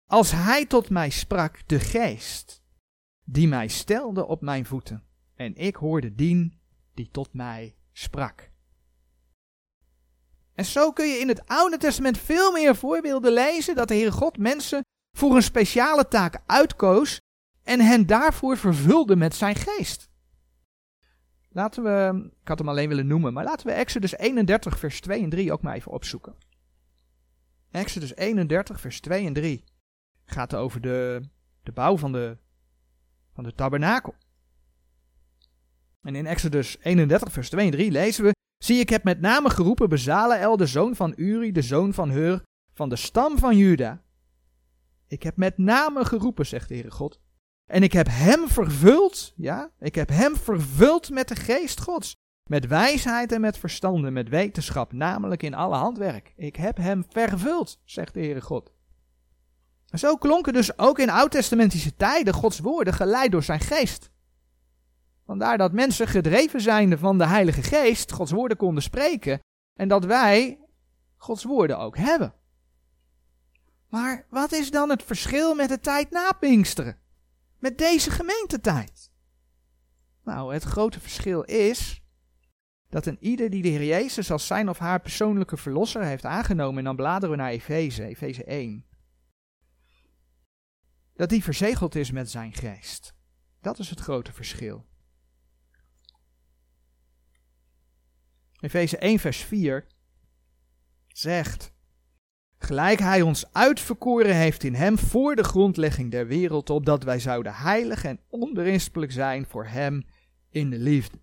als 0.06 0.32
hij 0.32 0.66
tot 0.66 0.90
mij 0.90 1.10
sprak, 1.10 1.68
de 1.68 1.80
geest, 1.80 2.64
die 3.24 3.48
mij 3.48 3.68
stelde 3.68 4.26
op 4.26 4.42
mijn 4.42 4.66
voeten 4.66 5.04
en 5.36 5.56
ik 5.56 5.76
hoorde 5.76 6.16
dien 6.16 6.60
die 6.94 7.10
tot 7.12 7.34
mij 7.34 7.76
sprak. 7.92 8.52
En 10.54 10.66
zo 10.66 10.92
kun 10.92 11.08
je 11.08 11.20
in 11.20 11.28
het 11.28 11.48
Oude 11.48 11.78
Testament 11.78 12.18
veel 12.18 12.52
meer 12.52 12.76
voorbeelden 12.76 13.32
lezen 13.32 13.76
dat 13.76 13.88
de 13.88 13.94
Heere 13.94 14.12
God 14.12 14.38
mensen 14.38 14.82
voor 15.18 15.36
een 15.36 15.44
speciale 15.44 16.08
taak 16.08 16.42
uitkoos 16.46 17.20
en 17.64 17.80
hen 17.80 18.06
daarvoor 18.06 18.58
vervulde 18.58 19.16
met 19.16 19.36
zijn 19.36 19.56
geest. 19.56 20.07
Laten 21.58 21.84
we, 21.84 22.30
ik 22.42 22.48
had 22.48 22.58
hem 22.58 22.70
alleen 22.70 22.88
willen 22.88 23.08
noemen, 23.08 23.34
maar 23.34 23.44
laten 23.44 23.68
we 23.68 23.74
Exodus 23.74 24.18
31 24.18 24.80
vers 24.80 25.02
2 25.02 25.24
en 25.24 25.30
3 25.30 25.52
ook 25.52 25.62
maar 25.62 25.76
even 25.76 25.92
opzoeken. 25.92 26.36
Exodus 27.72 28.16
31 28.16 28.82
vers 28.82 29.00
2 29.00 29.26
en 29.26 29.34
3 29.34 29.64
gaat 30.26 30.56
over 30.56 30.82
de, 30.82 31.22
de 31.64 31.72
bouw 31.72 31.98
van 31.98 32.12
de, 32.12 32.38
van 33.34 33.44
de 33.44 33.54
tabernakel. 33.54 34.16
En 36.02 36.16
in 36.16 36.26
Exodus 36.26 36.78
31, 36.82 37.32
vers 37.32 37.50
2 37.50 37.66
en 37.66 37.72
3 37.72 37.92
lezen 37.92 38.24
we: 38.24 38.32
Zie, 38.58 38.80
ik 38.80 38.90
heb 38.90 39.04
met 39.04 39.22
name 39.22 39.50
geroepen 39.50 39.90
Bezaleel, 39.90 40.58
de 40.58 40.66
zoon 40.66 40.96
van 40.96 41.14
Uri, 41.16 41.52
de 41.52 41.62
zoon 41.62 41.94
van 41.94 42.10
Hur, 42.10 42.42
van 42.74 42.90
de 42.90 42.96
stam 42.96 43.38
van 43.38 43.58
Juda. 43.58 44.04
Ik 45.08 45.24
heb 45.24 45.38
met 45.38 45.58
name 45.58 46.06
geroepen, 46.06 46.46
zegt 46.46 46.68
de 46.68 46.74
Heere 46.74 46.92
God. 46.92 47.20
En 47.68 47.84
ik 47.84 47.94
heb 47.94 48.08
hem 48.10 48.48
vervuld, 48.48 49.34
ja, 49.36 49.72
ik 49.80 49.96
heb 49.96 50.10
hem 50.10 50.36
vervuld 50.36 51.10
met 51.10 51.28
de 51.28 51.36
geest 51.36 51.82
Gods. 51.82 52.16
Met 52.44 52.68
wijsheid 52.68 53.32
en 53.32 53.42
met 53.42 53.58
verstand 53.58 54.06
en 54.06 54.14
met 54.14 54.30
wetenschap, 54.30 54.94
namelijk 54.94 55.44
in 55.44 55.54
alle 55.54 55.76
handwerk. 55.76 56.34
Ik 56.36 56.56
heb 56.56 56.78
hem 56.78 57.06
vervuld, 57.10 57.80
zegt 57.84 58.14
de 58.14 58.20
Heere 58.20 58.42
God. 58.42 58.72
Zo 59.86 60.16
klonken 60.16 60.54
dus 60.54 60.78
ook 60.78 61.00
in 61.00 61.10
oud-testamentische 61.10 61.96
tijden 61.96 62.34
Gods 62.34 62.60
woorden 62.60 62.94
geleid 62.94 63.32
door 63.32 63.44
zijn 63.44 63.60
geest. 63.60 64.12
Vandaar 65.26 65.58
dat 65.58 65.72
mensen 65.72 66.08
gedreven 66.08 66.62
zijnde 66.62 66.98
van 66.98 67.18
de 67.18 67.26
Heilige 67.26 67.64
Geest 67.64 68.12
Gods 68.12 68.32
woorden 68.32 68.58
konden 68.58 68.84
spreken 68.84 69.40
en 69.74 69.88
dat 69.88 70.06
wij 70.06 70.60
Gods 71.16 71.44
woorden 71.44 71.78
ook 71.78 71.98
hebben. 71.98 72.34
Maar 73.90 74.26
wat 74.30 74.52
is 74.52 74.72
dan 74.72 74.90
het 74.90 75.04
verschil 75.04 75.56
met 75.56 75.70
de 75.70 75.80
tijd 75.80 76.12
na 76.12 76.32
Pinksteren? 76.32 76.98
Met 77.60 77.78
deze 77.78 78.12
gemeentetijd? 78.12 79.12
Nou, 80.24 80.54
het 80.54 80.64
grote 80.64 81.00
verschil 81.00 81.42
is 81.42 82.02
dat 82.90 83.06
een 83.06 83.18
ieder 83.20 83.50
die 83.50 83.62
de 83.62 83.68
Heer 83.68 83.86
Jezus 83.86 84.32
als 84.32 84.48
zijn 84.48 84.70
of 84.70 84.78
haar 84.78 85.02
persoonlijke 85.02 85.58
verlosser 85.58 86.04
heeft 86.04 86.26
aangenomen, 86.26 86.78
en 86.78 86.84
dan 86.84 86.96
bladeren 86.96 87.30
we 87.36 87.42
naar 87.42 87.52
Efeze, 87.52 88.04
Efeze 88.04 88.44
1, 88.44 88.86
dat 91.14 91.30
die 91.30 91.44
verzegeld 91.44 91.96
is 91.96 92.12
met 92.12 92.30
zijn 92.30 92.54
geest. 92.54 93.16
Dat 93.62 93.80
is 93.80 93.90
het 93.90 94.00
grote 94.00 94.34
verschil. 94.34 94.86
Efeze 98.60 98.98
1, 98.98 99.20
vers 99.20 99.38
4 99.38 99.88
zegt: 101.08 101.74
Gelijk 102.58 103.00
hij 103.00 103.22
ons 103.22 103.46
uitverkoren 103.52 104.36
heeft 104.36 104.64
in 104.64 104.74
hem 104.74 104.98
voor 104.98 105.36
de 105.36 105.44
grondlegging 105.44 106.12
der 106.12 106.28
wereld, 106.28 106.70
opdat 106.70 107.04
wij 107.04 107.20
zouden 107.20 107.54
heilig 107.54 108.04
en 108.04 108.20
onberispelijk 108.30 109.12
zijn 109.12 109.46
voor 109.46 109.66
hem 109.66 110.06
in 110.50 110.70
de 110.70 110.80
liefde. 110.80 111.20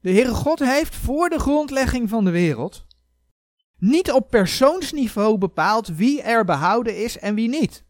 De 0.00 0.10
Heere 0.10 0.34
God 0.34 0.58
heeft 0.58 0.94
voor 0.94 1.28
de 1.28 1.38
grondlegging 1.38 2.08
van 2.08 2.24
de 2.24 2.30
wereld 2.30 2.86
niet 3.78 4.12
op 4.12 4.30
persoonsniveau 4.30 5.38
bepaald 5.38 5.88
wie 5.88 6.22
er 6.22 6.44
behouden 6.44 7.02
is 7.04 7.18
en 7.18 7.34
wie 7.34 7.48
niet. 7.48 7.84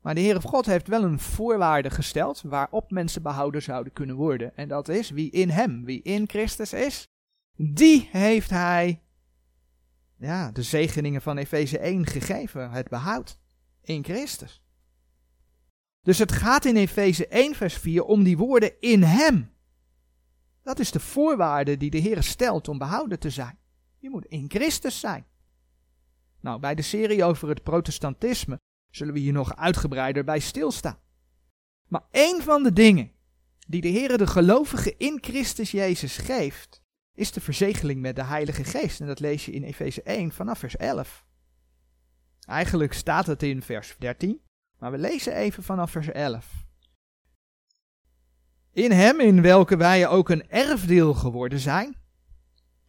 Maar 0.00 0.14
de 0.14 0.20
Heere 0.20 0.40
God 0.40 0.66
heeft 0.66 0.88
wel 0.88 1.02
een 1.02 1.18
voorwaarde 1.18 1.90
gesteld 1.90 2.42
waarop 2.44 2.90
mensen 2.90 3.22
behouden 3.22 3.62
zouden 3.62 3.92
kunnen 3.92 4.16
worden. 4.16 4.56
En 4.56 4.68
dat 4.68 4.88
is 4.88 5.10
wie 5.10 5.30
in 5.30 5.48
hem, 5.48 5.84
wie 5.84 6.02
in 6.02 6.28
Christus 6.28 6.72
is, 6.72 7.08
die 7.56 8.08
heeft 8.12 8.50
hij 8.50 9.02
ja, 10.26 10.50
de 10.50 10.62
zegeningen 10.62 11.22
van 11.22 11.38
Efeze 11.38 11.78
1 11.78 12.06
gegeven, 12.06 12.70
het 12.70 12.88
behoud 12.88 13.38
in 13.80 14.04
Christus. 14.04 14.62
Dus 16.02 16.18
het 16.18 16.32
gaat 16.32 16.64
in 16.64 16.76
Efeze 16.76 17.26
1 17.26 17.54
vers 17.54 17.74
4 17.74 18.04
om 18.04 18.22
die 18.22 18.36
woorden 18.36 18.80
in 18.80 19.02
hem. 19.02 19.52
Dat 20.62 20.78
is 20.78 20.90
de 20.90 21.00
voorwaarde 21.00 21.76
die 21.76 21.90
de 21.90 21.98
Heer 21.98 22.22
stelt 22.22 22.68
om 22.68 22.78
behouden 22.78 23.18
te 23.18 23.30
zijn. 23.30 23.58
Je 23.98 24.10
moet 24.10 24.24
in 24.24 24.44
Christus 24.48 25.00
zijn. 25.00 25.26
Nou, 26.40 26.60
bij 26.60 26.74
de 26.74 26.82
serie 26.82 27.24
over 27.24 27.48
het 27.48 27.62
protestantisme 27.62 28.60
zullen 28.90 29.14
we 29.14 29.20
hier 29.20 29.32
nog 29.32 29.56
uitgebreider 29.56 30.24
bij 30.24 30.38
stilstaan. 30.38 30.98
Maar 31.88 32.04
één 32.10 32.42
van 32.42 32.62
de 32.62 32.72
dingen 32.72 33.12
die 33.68 33.80
de 33.80 33.88
Heer 33.88 34.18
de 34.18 34.26
gelovigen 34.26 34.98
in 34.98 35.18
Christus 35.20 35.70
Jezus 35.70 36.16
geeft, 36.16 36.81
is 37.14 37.32
de 37.32 37.40
verzegeling 37.40 38.00
met 38.00 38.16
de 38.16 38.24
Heilige 38.24 38.64
Geest. 38.64 39.00
En 39.00 39.06
dat 39.06 39.20
lees 39.20 39.44
je 39.44 39.52
in 39.52 39.62
Efeze 39.62 40.02
1 40.02 40.32
vanaf 40.32 40.58
vers 40.58 40.76
11. 40.76 41.24
Eigenlijk 42.46 42.92
staat 42.92 43.26
het 43.26 43.42
in 43.42 43.62
vers 43.62 43.94
13, 43.98 44.40
maar 44.78 44.90
we 44.90 44.98
lezen 44.98 45.34
even 45.34 45.62
vanaf 45.62 45.90
vers 45.90 46.08
11. 46.08 46.64
In 48.72 48.90
hem, 48.90 49.20
in 49.20 49.42
welke 49.42 49.76
wij 49.76 50.08
ook 50.08 50.28
een 50.28 50.48
erfdeel 50.48 51.14
geworden 51.14 51.58
zijn, 51.58 51.96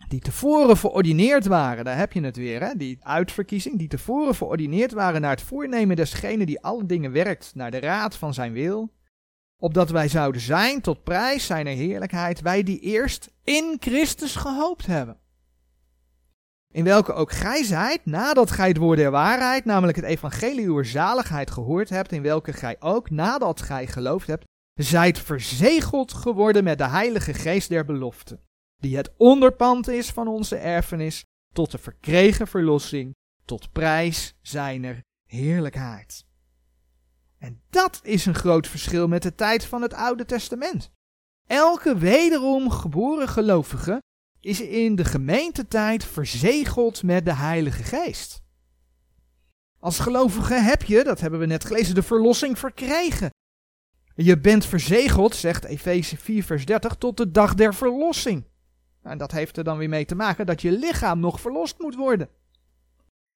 die 0.08 0.20
tevoren 0.20 0.77
verordineerd 0.77 1.46
waren, 1.46 1.86
daar 1.86 1.98
heb 1.98 2.13
je 2.13 2.22
het 2.22 2.36
weer, 2.36 2.62
hè? 2.62 2.75
die 2.75 2.98
uitverkiezing, 3.06 3.77
die 3.77 3.88
tevoren 3.88 4.36
verordineerd 4.36 4.92
waren 4.92 5.22
naar 5.22 5.32
het 5.32 5.42
voornemen 5.42 5.96
desgene 5.96 6.46
die 6.46 6.62
alle 6.62 6.86
dingen 6.86 7.12
werkt, 7.12 7.51
naar 7.56 7.72
de 7.72 7.80
raad 7.80 8.15
van 8.15 8.34
zijn 8.34 8.53
wil, 8.53 8.94
opdat 9.62 9.90
wij 9.90 10.08
zouden 10.08 10.42
zijn 10.42 10.82
tot 10.82 11.04
prijs 11.04 11.46
zijner 11.46 11.74
heerlijkheid, 11.74 12.42
wij 12.42 12.64
die 12.64 12.80
eerst 12.80 13.32
in 13.44 13.78
Christus 13.80 14.36
gehoopt 14.36 14.86
hebben. 14.86 15.18
In 16.74 16.84
welke 16.84 17.14
ook 17.14 17.32
gij 17.32 17.64
zijt, 17.64 18.06
nadat 18.06 18.52
gij 18.52 18.68
het 18.68 18.78
woord 18.78 18.98
der 18.98 19.12
waarheid, 19.12 19.66
namelijk 19.66 19.98
het 19.98 20.06
evangelie 20.06 20.66
uw 20.66 20.84
zaligheid 20.84 21.52
gehoord 21.52 21.90
hebt, 21.90 22.12
in 22.12 22.22
welke 22.22 22.54
gij 22.54 22.76
ook, 22.80 23.10
nadat 23.10 23.62
gij 23.62 23.88
geloofd 23.88 24.28
hebt, 24.28 24.46
zijt 24.74 25.20
verzegeld 25.20 26.14
geworden 26.14 26.64
met 26.64 26.78
de 26.78 26.88
heilige 26.88 27.34
geest 27.34 27.70
der 27.70 27.86
belofte, 27.86 28.40
die 28.78 28.98
het 28.98 29.14
onderpand 29.18 29.88
is 29.88 30.10
van 30.10 30.28
onze 30.28 30.56
erfenis, 30.56 31.24
tot 31.54 31.72
de 31.72 31.78
verkregen 31.78 32.48
verlossing, 32.48 33.16
tot 33.46 33.72
prijs 33.72 34.36
zijner 34.42 35.02
heerlijkheid. 35.28 36.26
En 37.44 37.62
dat 37.70 38.00
is 38.04 38.26
een 38.26 38.36
groot 38.36 38.68
verschil 38.68 39.08
met 39.08 39.24
de 39.24 39.36
tijd 39.36 39.66
van 39.66 39.82
het 39.82 39.94
Oude 39.94 40.26
Testament. 40.26 40.92
Elke 41.48 41.98
wederom 41.98 42.70
geboren 42.70 43.28
gelovige 43.28 44.02
is 44.40 44.62
in 44.62 44.96
de 44.96 45.06
gemeentetijd 45.06 46.06
verzegeld 46.06 47.04
met 47.04 47.26
de 47.26 47.34
Heilige 47.34 47.84
Geest. 47.84 48.44
Als 49.80 50.00
gelovige 50.00 50.54
heb 50.54 50.84
je, 50.84 51.04
dat 51.04 51.20
hebben 51.20 51.40
we 51.40 51.46
net 51.46 51.66
gelezen, 51.66 51.96
de 51.96 52.04
verlossing 52.04 52.60
verkregen. 52.60 53.30
Je 54.16 54.40
bent 54.40 54.66
verzegeld, 54.66 55.36
zegt 55.36 55.64
Efeze 55.64 56.18
4, 56.18 56.44
vers 56.44 56.66
30, 56.66 56.96
tot 56.96 57.18
de 57.18 57.32
dag 57.32 57.54
der 57.54 57.74
verlossing. 57.74 58.46
En 59.02 59.18
dat 59.18 59.32
heeft 59.32 59.58
er 59.58 59.64
dan 59.64 59.78
weer 59.78 59.90
mee 59.90 60.06
te 60.06 60.16
maken 60.16 60.46
dat 60.46 60.62
je 60.62 60.72
lichaam 60.72 61.20
nog 61.20 61.42
verlost 61.42 61.80
moet 61.80 61.96
worden. 61.96 62.30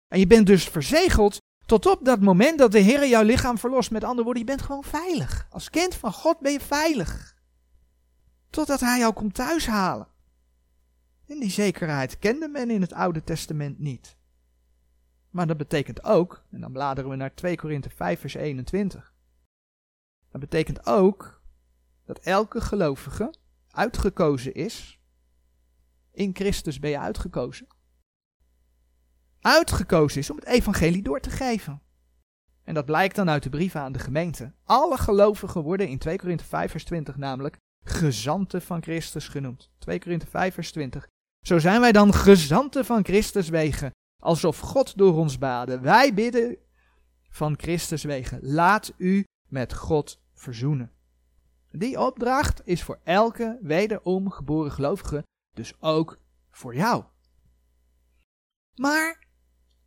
En 0.08 0.20
je 0.20 0.28
bent 0.28 0.48
dus 0.48 0.64
verzegeld 0.64 1.40
tot 1.68 1.86
op 1.86 2.06
dat 2.06 2.22
moment 2.22 2.58
dat 2.58 2.72
de 2.72 2.80
Heer 2.80 3.08
jouw 3.08 3.24
lichaam 3.24 3.58
verlost. 3.58 3.92
Met 3.92 4.04
andere 4.04 4.24
woorden, 4.24 4.42
je 4.42 4.50
bent 4.50 4.62
gewoon 4.62 4.84
veilig. 4.84 5.48
Als 5.50 5.70
kind 5.70 5.96
van 5.96 6.14
God 6.14 6.40
ben 6.40 6.52
je 6.52 6.60
veilig. 6.60 7.36
Totdat 8.50 8.80
Hij 8.80 9.00
jou 9.00 9.14
komt 9.14 9.34
thuishalen. 9.34 10.08
En 11.28 11.40
die 11.40 11.50
zekerheid 11.50 12.20
kende 12.20 12.48
men 12.48 12.70
in 12.70 12.82
het 12.82 12.94
Oude 12.94 13.24
Testament 13.24 13.80
niet. 13.80 14.18
Maar 15.30 15.48
dat 15.48 15.58
betekent 15.58 16.04
ook, 16.04 16.46
en 16.52 16.62
dan 16.62 16.72
bladeren 16.72 17.10
we 17.10 17.16
naar 17.16 17.34
2 17.34 17.56
Korinthe 17.56 17.90
5 17.90 18.20
vers 18.20 18.34
21. 18.34 19.14
Dat 20.32 20.42
betekent 20.42 20.86
ook 20.86 21.42
dat 22.06 22.20
elke 22.20 22.62
gelovige 22.62 23.34
uitgekozen 23.72 24.54
is. 24.54 25.00
In 26.12 26.36
Christus 26.36 26.80
ben 26.80 26.90
je 26.90 27.00
uitgekozen. 27.00 27.68
Uitgekozen 29.42 30.20
is 30.20 30.30
om 30.30 30.36
het 30.36 30.46
evangelie 30.46 31.02
door 31.02 31.20
te 31.20 31.30
geven. 31.30 31.82
En 32.64 32.74
dat 32.74 32.86
blijkt 32.86 33.16
dan 33.16 33.30
uit 33.30 33.44
de 33.44 33.50
brieven 33.50 33.82
aan 33.82 33.92
de 33.92 34.00
gemeente. 34.00 34.54
Alle 34.64 34.98
gelovigen 34.98 35.62
worden 35.62 35.88
in 35.88 35.98
2 35.98 36.18
Korinthe 36.18 36.44
5 36.44 36.72
vers 36.72 36.84
20 36.84 37.18
namelijk 37.18 37.58
gezanten 37.84 38.62
van 38.62 38.82
Christus 38.82 39.28
genoemd. 39.28 39.70
2 39.78 40.00
Korinthe 40.00 40.28
5 40.28 40.54
vers 40.54 40.72
20. 40.72 41.08
Zo 41.46 41.60
zijn 41.60 41.82
wij 41.82 41.92
dan 41.92 42.14
gezanten 42.14 42.86
van 42.86 43.04
Christus 43.04 43.50
wegen, 43.50 43.92
alsof 44.24 44.60
God 44.60 44.98
door 44.98 45.14
ons 45.14 45.38
baden. 45.38 45.82
Wij 45.82 46.14
bidden 46.14 46.58
van 47.30 47.54
Christus 47.58 48.04
wegen. 48.04 48.40
Laat 48.42 48.94
u 48.98 49.24
met 49.50 49.74
God 49.74 50.22
verzoenen. 50.34 50.92
Die 51.72 52.00
opdracht 52.00 52.62
is 52.66 52.84
voor 52.84 53.00
elke 53.04 53.60
wederom 53.62 54.30
geboren 54.30 54.72
gelovige, 54.72 55.24
dus 55.54 55.74
ook 55.80 56.18
voor 56.50 56.76
jou. 56.76 57.04
Maar 58.76 59.27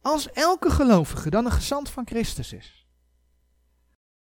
als 0.03 0.31
elke 0.31 0.71
gelovige 0.71 1.31
dan 1.31 1.45
een 1.45 1.53
gezant 1.53 1.91
van 1.91 2.07
Christus 2.07 2.53
is, 2.53 2.87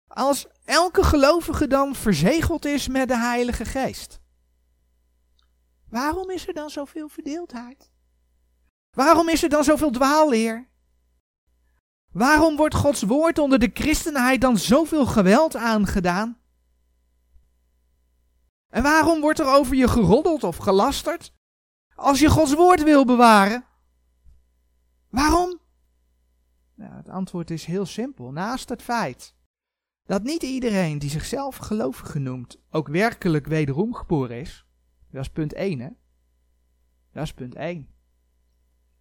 als 0.06 0.46
elke 0.64 1.02
gelovige 1.02 1.66
dan 1.66 1.94
verzegeld 1.94 2.64
is 2.64 2.88
met 2.88 3.08
de 3.08 3.16
Heilige 3.16 3.64
Geest, 3.64 4.20
waarom 5.88 6.30
is 6.30 6.48
er 6.48 6.54
dan 6.54 6.70
zoveel 6.70 7.08
verdeeldheid? 7.08 7.92
Waarom 8.90 9.28
is 9.28 9.42
er 9.42 9.48
dan 9.48 9.64
zoveel 9.64 9.90
dwaalleer? 9.90 10.68
Waarom 12.12 12.56
wordt 12.56 12.74
Gods 12.74 13.02
woord 13.02 13.38
onder 13.38 13.58
de 13.58 13.70
christenheid 13.74 14.40
dan 14.40 14.58
zoveel 14.58 15.06
geweld 15.06 15.56
aangedaan? 15.56 16.38
En 18.68 18.82
waarom 18.82 19.20
wordt 19.20 19.38
er 19.38 19.46
over 19.46 19.74
je 19.74 19.88
geroddeld 19.88 20.44
of 20.44 20.56
gelasterd? 20.56 21.32
Als 21.94 22.18
je 22.18 22.28
Gods 22.28 22.54
woord 22.54 22.82
wil 22.82 23.04
bewaren. 23.04 23.64
Waarom? 25.10 25.60
Het 26.92 27.08
antwoord 27.08 27.50
is 27.50 27.64
heel 27.64 27.86
simpel. 27.86 28.32
Naast 28.32 28.68
het 28.68 28.82
feit 28.82 29.34
dat 30.04 30.22
niet 30.22 30.42
iedereen 30.42 30.98
die 30.98 31.10
zichzelf 31.10 31.56
gelovig 31.56 32.14
noemt 32.14 32.60
ook 32.70 32.88
werkelijk 32.88 33.46
wederom 33.46 33.94
geboren 33.94 34.40
is. 34.40 34.66
Dat 35.10 35.22
is 35.22 35.30
punt 35.30 35.52
1, 35.52 35.80
hè? 35.80 35.88
Dat 37.12 37.22
is 37.22 37.34
punt 37.34 37.54
1. 37.54 37.88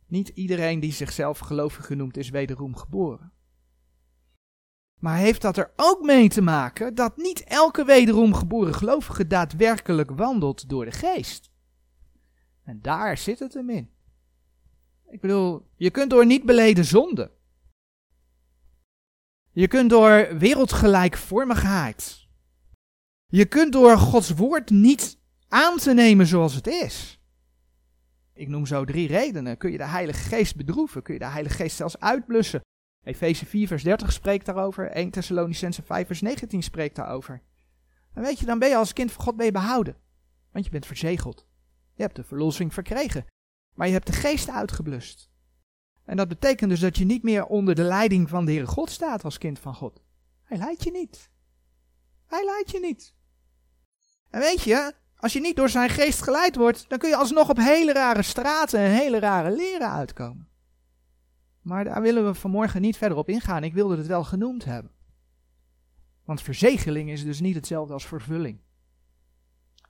Niet 0.07 0.27
iedereen 0.27 0.79
die 0.79 0.91
zichzelf 0.91 1.39
gelovig 1.39 1.85
genoemd 1.85 2.17
is 2.17 2.29
wederom 2.29 2.75
geboren. 2.75 3.31
Maar 4.99 5.17
heeft 5.17 5.41
dat 5.41 5.57
er 5.57 5.73
ook 5.75 6.01
mee 6.01 6.29
te 6.29 6.41
maken 6.41 6.95
dat 6.95 7.17
niet 7.17 7.43
elke 7.43 7.85
wederom 7.85 8.33
geboren 8.33 8.73
gelovige 8.73 9.27
daadwerkelijk 9.27 10.11
wandelt 10.11 10.69
door 10.69 10.85
de 10.85 10.91
geest? 10.91 11.51
En 12.63 12.81
daar 12.81 13.17
zit 13.17 13.39
het 13.39 13.53
hem 13.53 13.69
in. 13.69 13.89
Ik 15.09 15.21
bedoel, 15.21 15.67
je 15.75 15.89
kunt 15.89 16.09
door 16.09 16.25
niet 16.25 16.45
beleden 16.45 16.85
zonde. 16.85 17.31
Je 19.55 19.67
kunt 19.67 19.89
door 19.89 20.37
wereldgelijkvormigheid. 20.37 22.27
Je 23.25 23.45
kunt 23.45 23.73
door 23.73 23.97
Gods 23.97 24.29
woord 24.29 24.69
niet 24.69 25.17
aan 25.47 25.77
te 25.77 25.93
nemen 25.93 26.27
zoals 26.27 26.53
het 26.53 26.67
is. 26.67 27.21
Ik 28.33 28.47
noem 28.47 28.65
zo 28.65 28.85
drie 28.85 29.07
redenen. 29.07 29.57
Kun 29.57 29.71
je 29.71 29.77
de 29.77 29.87
Heilige 29.87 30.29
Geest 30.29 30.55
bedroeven? 30.55 31.01
Kun 31.01 31.13
je 31.13 31.19
de 31.19 31.25
Heilige 31.25 31.55
Geest 31.55 31.75
zelfs 31.75 31.99
uitblussen? 31.99 32.61
Efeze 33.03 33.45
4 33.45 33.67
vers 33.67 33.83
30 33.83 34.11
spreekt 34.11 34.45
daarover. 34.45 34.91
1 34.91 35.09
Thessalonicense 35.09 35.81
5 35.81 36.07
vers 36.07 36.21
19 36.21 36.63
spreekt 36.63 36.95
daarover. 36.95 37.41
En 38.13 38.21
weet 38.21 38.39
je, 38.39 38.45
dan 38.45 38.59
ben 38.59 38.69
je 38.69 38.75
als 38.75 38.93
kind 38.93 39.11
van 39.11 39.23
God 39.23 39.35
ben 39.35 39.53
behouden. 39.53 39.97
Want 40.51 40.65
je 40.65 40.71
bent 40.71 40.85
verzegeld. 40.85 41.47
Je 41.93 42.01
hebt 42.01 42.15
de 42.15 42.23
verlossing 42.23 42.73
verkregen. 42.73 43.25
Maar 43.73 43.87
je 43.87 43.93
hebt 43.93 44.07
de 44.07 44.13
geest 44.13 44.49
uitgeblust. 44.49 45.31
En 46.13 46.19
dat 46.19 46.27
betekent 46.27 46.69
dus 46.69 46.79
dat 46.79 46.97
je 46.97 47.05
niet 47.05 47.23
meer 47.23 47.45
onder 47.45 47.75
de 47.75 47.83
leiding 47.83 48.29
van 48.29 48.45
de 48.45 48.51
Heere 48.51 48.67
God 48.67 48.89
staat 48.89 49.23
als 49.23 49.37
kind 49.37 49.59
van 49.59 49.75
God. 49.75 50.01
Hij 50.43 50.57
leidt 50.57 50.83
je 50.83 50.91
niet. 50.91 51.29
Hij 52.27 52.45
leidt 52.45 52.71
je 52.71 52.79
niet. 52.79 53.15
En 54.29 54.39
weet 54.39 54.61
je, 54.61 54.93
als 55.15 55.33
je 55.33 55.39
niet 55.39 55.55
door 55.55 55.69
zijn 55.69 55.89
geest 55.89 56.21
geleid 56.21 56.55
wordt, 56.55 56.89
dan 56.89 56.97
kun 56.97 57.09
je 57.09 57.15
alsnog 57.15 57.49
op 57.49 57.57
hele 57.57 57.93
rare 57.93 58.21
straten 58.21 58.79
en 58.79 58.91
hele 58.91 59.19
rare 59.19 59.55
leren 59.55 59.91
uitkomen. 59.91 60.49
Maar 61.61 61.83
daar 61.83 62.01
willen 62.01 62.25
we 62.25 62.33
vanmorgen 62.33 62.81
niet 62.81 62.97
verder 62.97 63.17
op 63.17 63.29
ingaan. 63.29 63.63
Ik 63.63 63.73
wilde 63.73 63.97
het 63.97 64.07
wel 64.07 64.23
genoemd 64.23 64.65
hebben. 64.65 64.91
Want 66.25 66.41
verzegeling 66.41 67.09
is 67.09 67.23
dus 67.23 67.39
niet 67.39 67.55
hetzelfde 67.55 67.93
als 67.93 68.07
vervulling. 68.07 68.59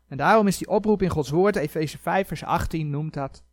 En 0.08 0.18
daarom 0.18 0.48
is 0.48 0.58
die 0.58 0.70
oproep 0.70 1.02
in 1.02 1.10
Gods 1.10 1.30
woord, 1.30 1.56
Efeze 1.56 1.98
5, 1.98 2.28
vers 2.28 2.44
18, 2.44 2.90
noemt 2.90 3.14
dat. 3.14 3.44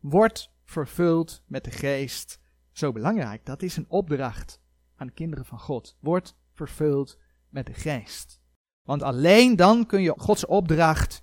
Word 0.00 0.50
vervuld 0.72 1.42
met 1.46 1.64
de 1.64 1.70
geest. 1.70 2.40
Zo 2.72 2.92
belangrijk, 2.92 3.46
dat 3.46 3.62
is 3.62 3.76
een 3.76 3.88
opdracht 3.88 4.60
aan 4.96 5.06
de 5.06 5.12
kinderen 5.12 5.44
van 5.44 5.58
God. 5.58 5.96
Word 6.00 6.34
vervuld 6.52 7.18
met 7.48 7.66
de 7.66 7.74
geest. 7.74 8.40
Want 8.82 9.02
alleen 9.02 9.56
dan 9.56 9.86
kun 9.86 10.02
je 10.02 10.14
Gods 10.16 10.46
opdracht 10.46 11.22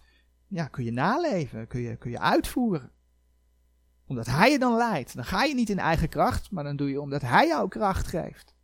ja, 0.50 0.68
kun 0.68 0.84
je 0.84 0.92
naleven, 0.92 1.68
kun 1.68 1.80
je, 1.80 1.96
kun 1.96 2.12
je 2.12 2.20
uitvoeren. 2.20 2.92
Omdat 4.06 4.26
Hij 4.26 4.52
je 4.52 4.60
dan 4.60 4.76
leidt. 4.76 5.16
Dan 5.16 5.26
ga 5.26 5.44
je 5.44 5.56
niet 5.56 5.70
in 5.70 5.80
eigen 5.80 6.10
kracht, 6.10 6.52
maar 6.52 6.64
dan 6.64 6.76
doe 6.76 6.90
je 6.90 7.02
omdat 7.02 7.22
Hij 7.22 7.48
jou 7.48 7.68
kracht 7.68 8.08
geeft. 8.08 8.56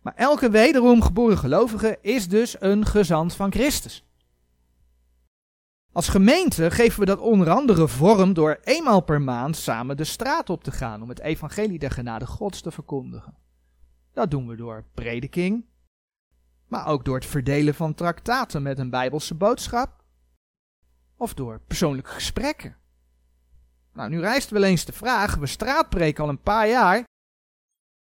Maar 0.00 0.14
elke 0.14 0.50
wederom 0.50 1.02
geboren 1.02 1.38
gelovige 1.38 1.98
is 2.00 2.28
dus 2.28 2.60
een 2.60 2.86
gezant 2.86 3.34
van 3.34 3.52
Christus. 3.52 4.07
Als 5.92 6.08
gemeente 6.08 6.70
geven 6.70 7.00
we 7.00 7.06
dat 7.06 7.18
onder 7.18 7.50
andere 7.50 7.88
vorm 7.88 8.32
door 8.32 8.58
eenmaal 8.62 9.00
per 9.00 9.22
maand 9.22 9.56
samen 9.56 9.96
de 9.96 10.04
straat 10.04 10.50
op 10.50 10.64
te 10.64 10.70
gaan 10.70 11.02
om 11.02 11.08
het 11.08 11.20
evangelie 11.20 11.78
der 11.78 11.90
genade 11.90 12.26
Gods 12.26 12.60
te 12.60 12.70
verkondigen. 12.70 13.36
Dat 14.12 14.30
doen 14.30 14.48
we 14.48 14.56
door 14.56 14.84
prediking, 14.94 15.64
maar 16.66 16.86
ook 16.86 17.04
door 17.04 17.14
het 17.14 17.26
verdelen 17.26 17.74
van 17.74 17.94
traktaten 17.94 18.62
met 18.62 18.78
een 18.78 18.90
bijbelse 18.90 19.34
boodschap 19.34 20.04
of 21.16 21.34
door 21.34 21.60
persoonlijke 21.66 22.10
gesprekken. 22.10 22.76
Nou, 23.92 24.10
nu 24.10 24.20
rijst 24.20 24.50
wel 24.50 24.62
eens 24.62 24.84
de 24.84 24.92
vraag, 24.92 25.34
we 25.34 25.46
straatpreken 25.46 26.24
al 26.24 26.30
een 26.30 26.42
paar 26.42 26.68
jaar 26.68 27.04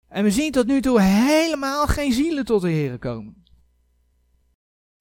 en 0.08 0.24
we 0.24 0.30
zien 0.30 0.52
tot 0.52 0.66
nu 0.66 0.80
toe 0.80 1.00
helemaal 1.00 1.86
geen 1.86 2.12
zielen 2.12 2.44
tot 2.44 2.62
de 2.62 2.70
Heer 2.70 2.98
komen. 2.98 3.44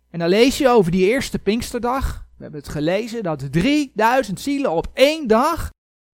En 0.09 0.19
dan 0.19 0.29
lees 0.29 0.57
je 0.57 0.69
over 0.69 0.91
die 0.91 1.09
eerste 1.09 1.39
Pinksterdag, 1.39 2.24
we 2.37 2.43
hebben 2.43 2.59
het 2.61 2.69
gelezen, 2.69 3.23
dat 3.23 3.51
3000 3.51 4.39
zielen 4.39 4.71
op 4.71 4.87
één 4.93 5.27
dag 5.27 5.69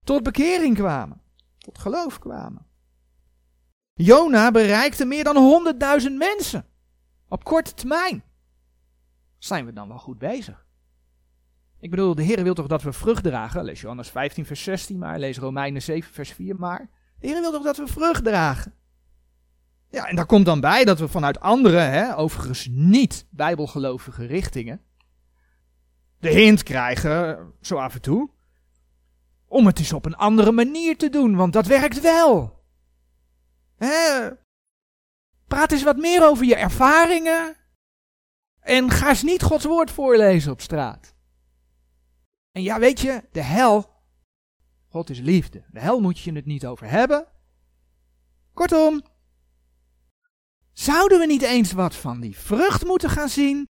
tot 0.05 0.23
bekering 0.23 0.75
kwamen, 0.75 1.21
tot 1.57 1.77
geloof 1.77 2.19
kwamen. 2.19 2.65
Jona 3.93 4.51
bereikte 4.51 5.05
meer 5.05 5.23
dan 5.23 5.65
100.000 6.01 6.12
mensen 6.17 6.65
op 7.27 7.43
korte 7.43 7.73
termijn. 7.73 8.23
Zijn 9.38 9.65
we 9.65 9.73
dan 9.73 9.88
wel 9.88 9.97
goed 9.97 10.17
bezig? 10.17 10.65
Ik 11.79 11.89
bedoel, 11.89 12.15
de 12.15 12.23
Heer 12.23 12.43
wil 12.43 12.53
toch 12.53 12.67
dat 12.67 12.81
we 12.81 12.93
vrucht 12.93 13.23
dragen? 13.23 13.63
Lees 13.63 13.81
Johannes 13.81 14.10
15, 14.10 14.45
vers 14.45 14.63
16 14.63 14.97
maar, 14.97 15.19
lees 15.19 15.38
Romeinen 15.38 15.81
7, 15.81 16.13
vers 16.13 16.31
4 16.31 16.55
maar. 16.55 16.89
De 17.19 17.27
Heer 17.27 17.41
wil 17.41 17.51
toch 17.51 17.63
dat 17.63 17.77
we 17.77 17.88
vrucht 17.88 18.23
dragen? 18.23 18.73
Ja, 19.89 20.07
en 20.07 20.15
daar 20.15 20.25
komt 20.25 20.45
dan 20.45 20.60
bij 20.60 20.84
dat 20.86 20.99
we 20.99 21.07
vanuit 21.07 21.39
andere, 21.39 21.77
hè, 21.77 22.17
overigens 22.17 22.67
niet 22.71 23.27
bijbelgelovige 23.29 24.25
richtingen, 24.25 24.81
de 26.21 26.29
hint 26.29 26.63
krijgen, 26.63 27.51
zo 27.62 27.75
af 27.75 27.93
en 27.93 28.01
toe, 28.01 28.29
om 29.47 29.65
het 29.65 29.79
eens 29.79 29.93
op 29.93 30.05
een 30.05 30.15
andere 30.15 30.51
manier 30.51 30.97
te 30.97 31.10
doen, 31.10 31.36
want 31.36 31.53
dat 31.53 31.65
werkt 31.67 32.01
wel. 32.01 32.63
Hè? 33.77 34.29
Praat 35.47 35.71
eens 35.71 35.84
wat 35.84 35.97
meer 35.97 36.27
over 36.27 36.45
je 36.45 36.55
ervaringen 36.55 37.55
en 38.60 38.89
ga 38.89 39.10
eens 39.10 39.23
niet 39.23 39.43
Gods 39.43 39.65
woord 39.65 39.91
voorlezen 39.91 40.51
op 40.51 40.62
straat. 40.62 41.15
En 42.51 42.62
ja, 42.62 42.79
weet 42.79 42.99
je, 42.99 43.23
de 43.31 43.41
hel, 43.41 43.89
God 44.88 45.10
is 45.10 45.19
liefde. 45.19 45.63
De 45.71 45.79
hel 45.79 45.99
moet 45.99 46.19
je 46.19 46.34
het 46.34 46.45
niet 46.45 46.65
over 46.65 46.89
hebben. 46.89 47.27
Kortom, 48.53 49.01
zouden 50.73 51.19
we 51.19 51.25
niet 51.25 51.41
eens 51.41 51.71
wat 51.71 51.95
van 51.95 52.19
die 52.19 52.38
vrucht 52.38 52.86
moeten 52.86 53.10
gaan 53.10 53.29
zien? 53.29 53.69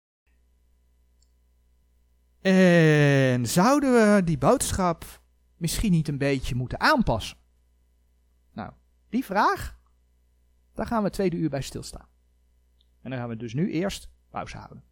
En 2.45 3.47
zouden 3.47 3.93
we 3.93 4.25
die 4.25 4.39
boodschap 4.39 5.23
misschien 5.57 5.93
niet 5.93 6.09
een 6.09 6.19
beetje 6.19 6.55
moeten 6.55 6.81
aanpassen? 6.81 7.37
Nou, 8.53 8.73
die 9.09 9.25
vraag, 9.25 9.79
daar 10.73 10.87
gaan 10.87 11.03
we 11.03 11.11
tweede 11.11 11.37
uur 11.37 11.51
bij 11.51 11.61
stilstaan. 11.61 12.09
En 13.03 13.11
dan 13.11 13.19
gaan 13.19 13.29
we 13.29 13.37
dus 13.37 13.55
nu 13.55 13.71
eerst 13.71 14.09
pauze 14.31 14.57
houden. 14.57 14.85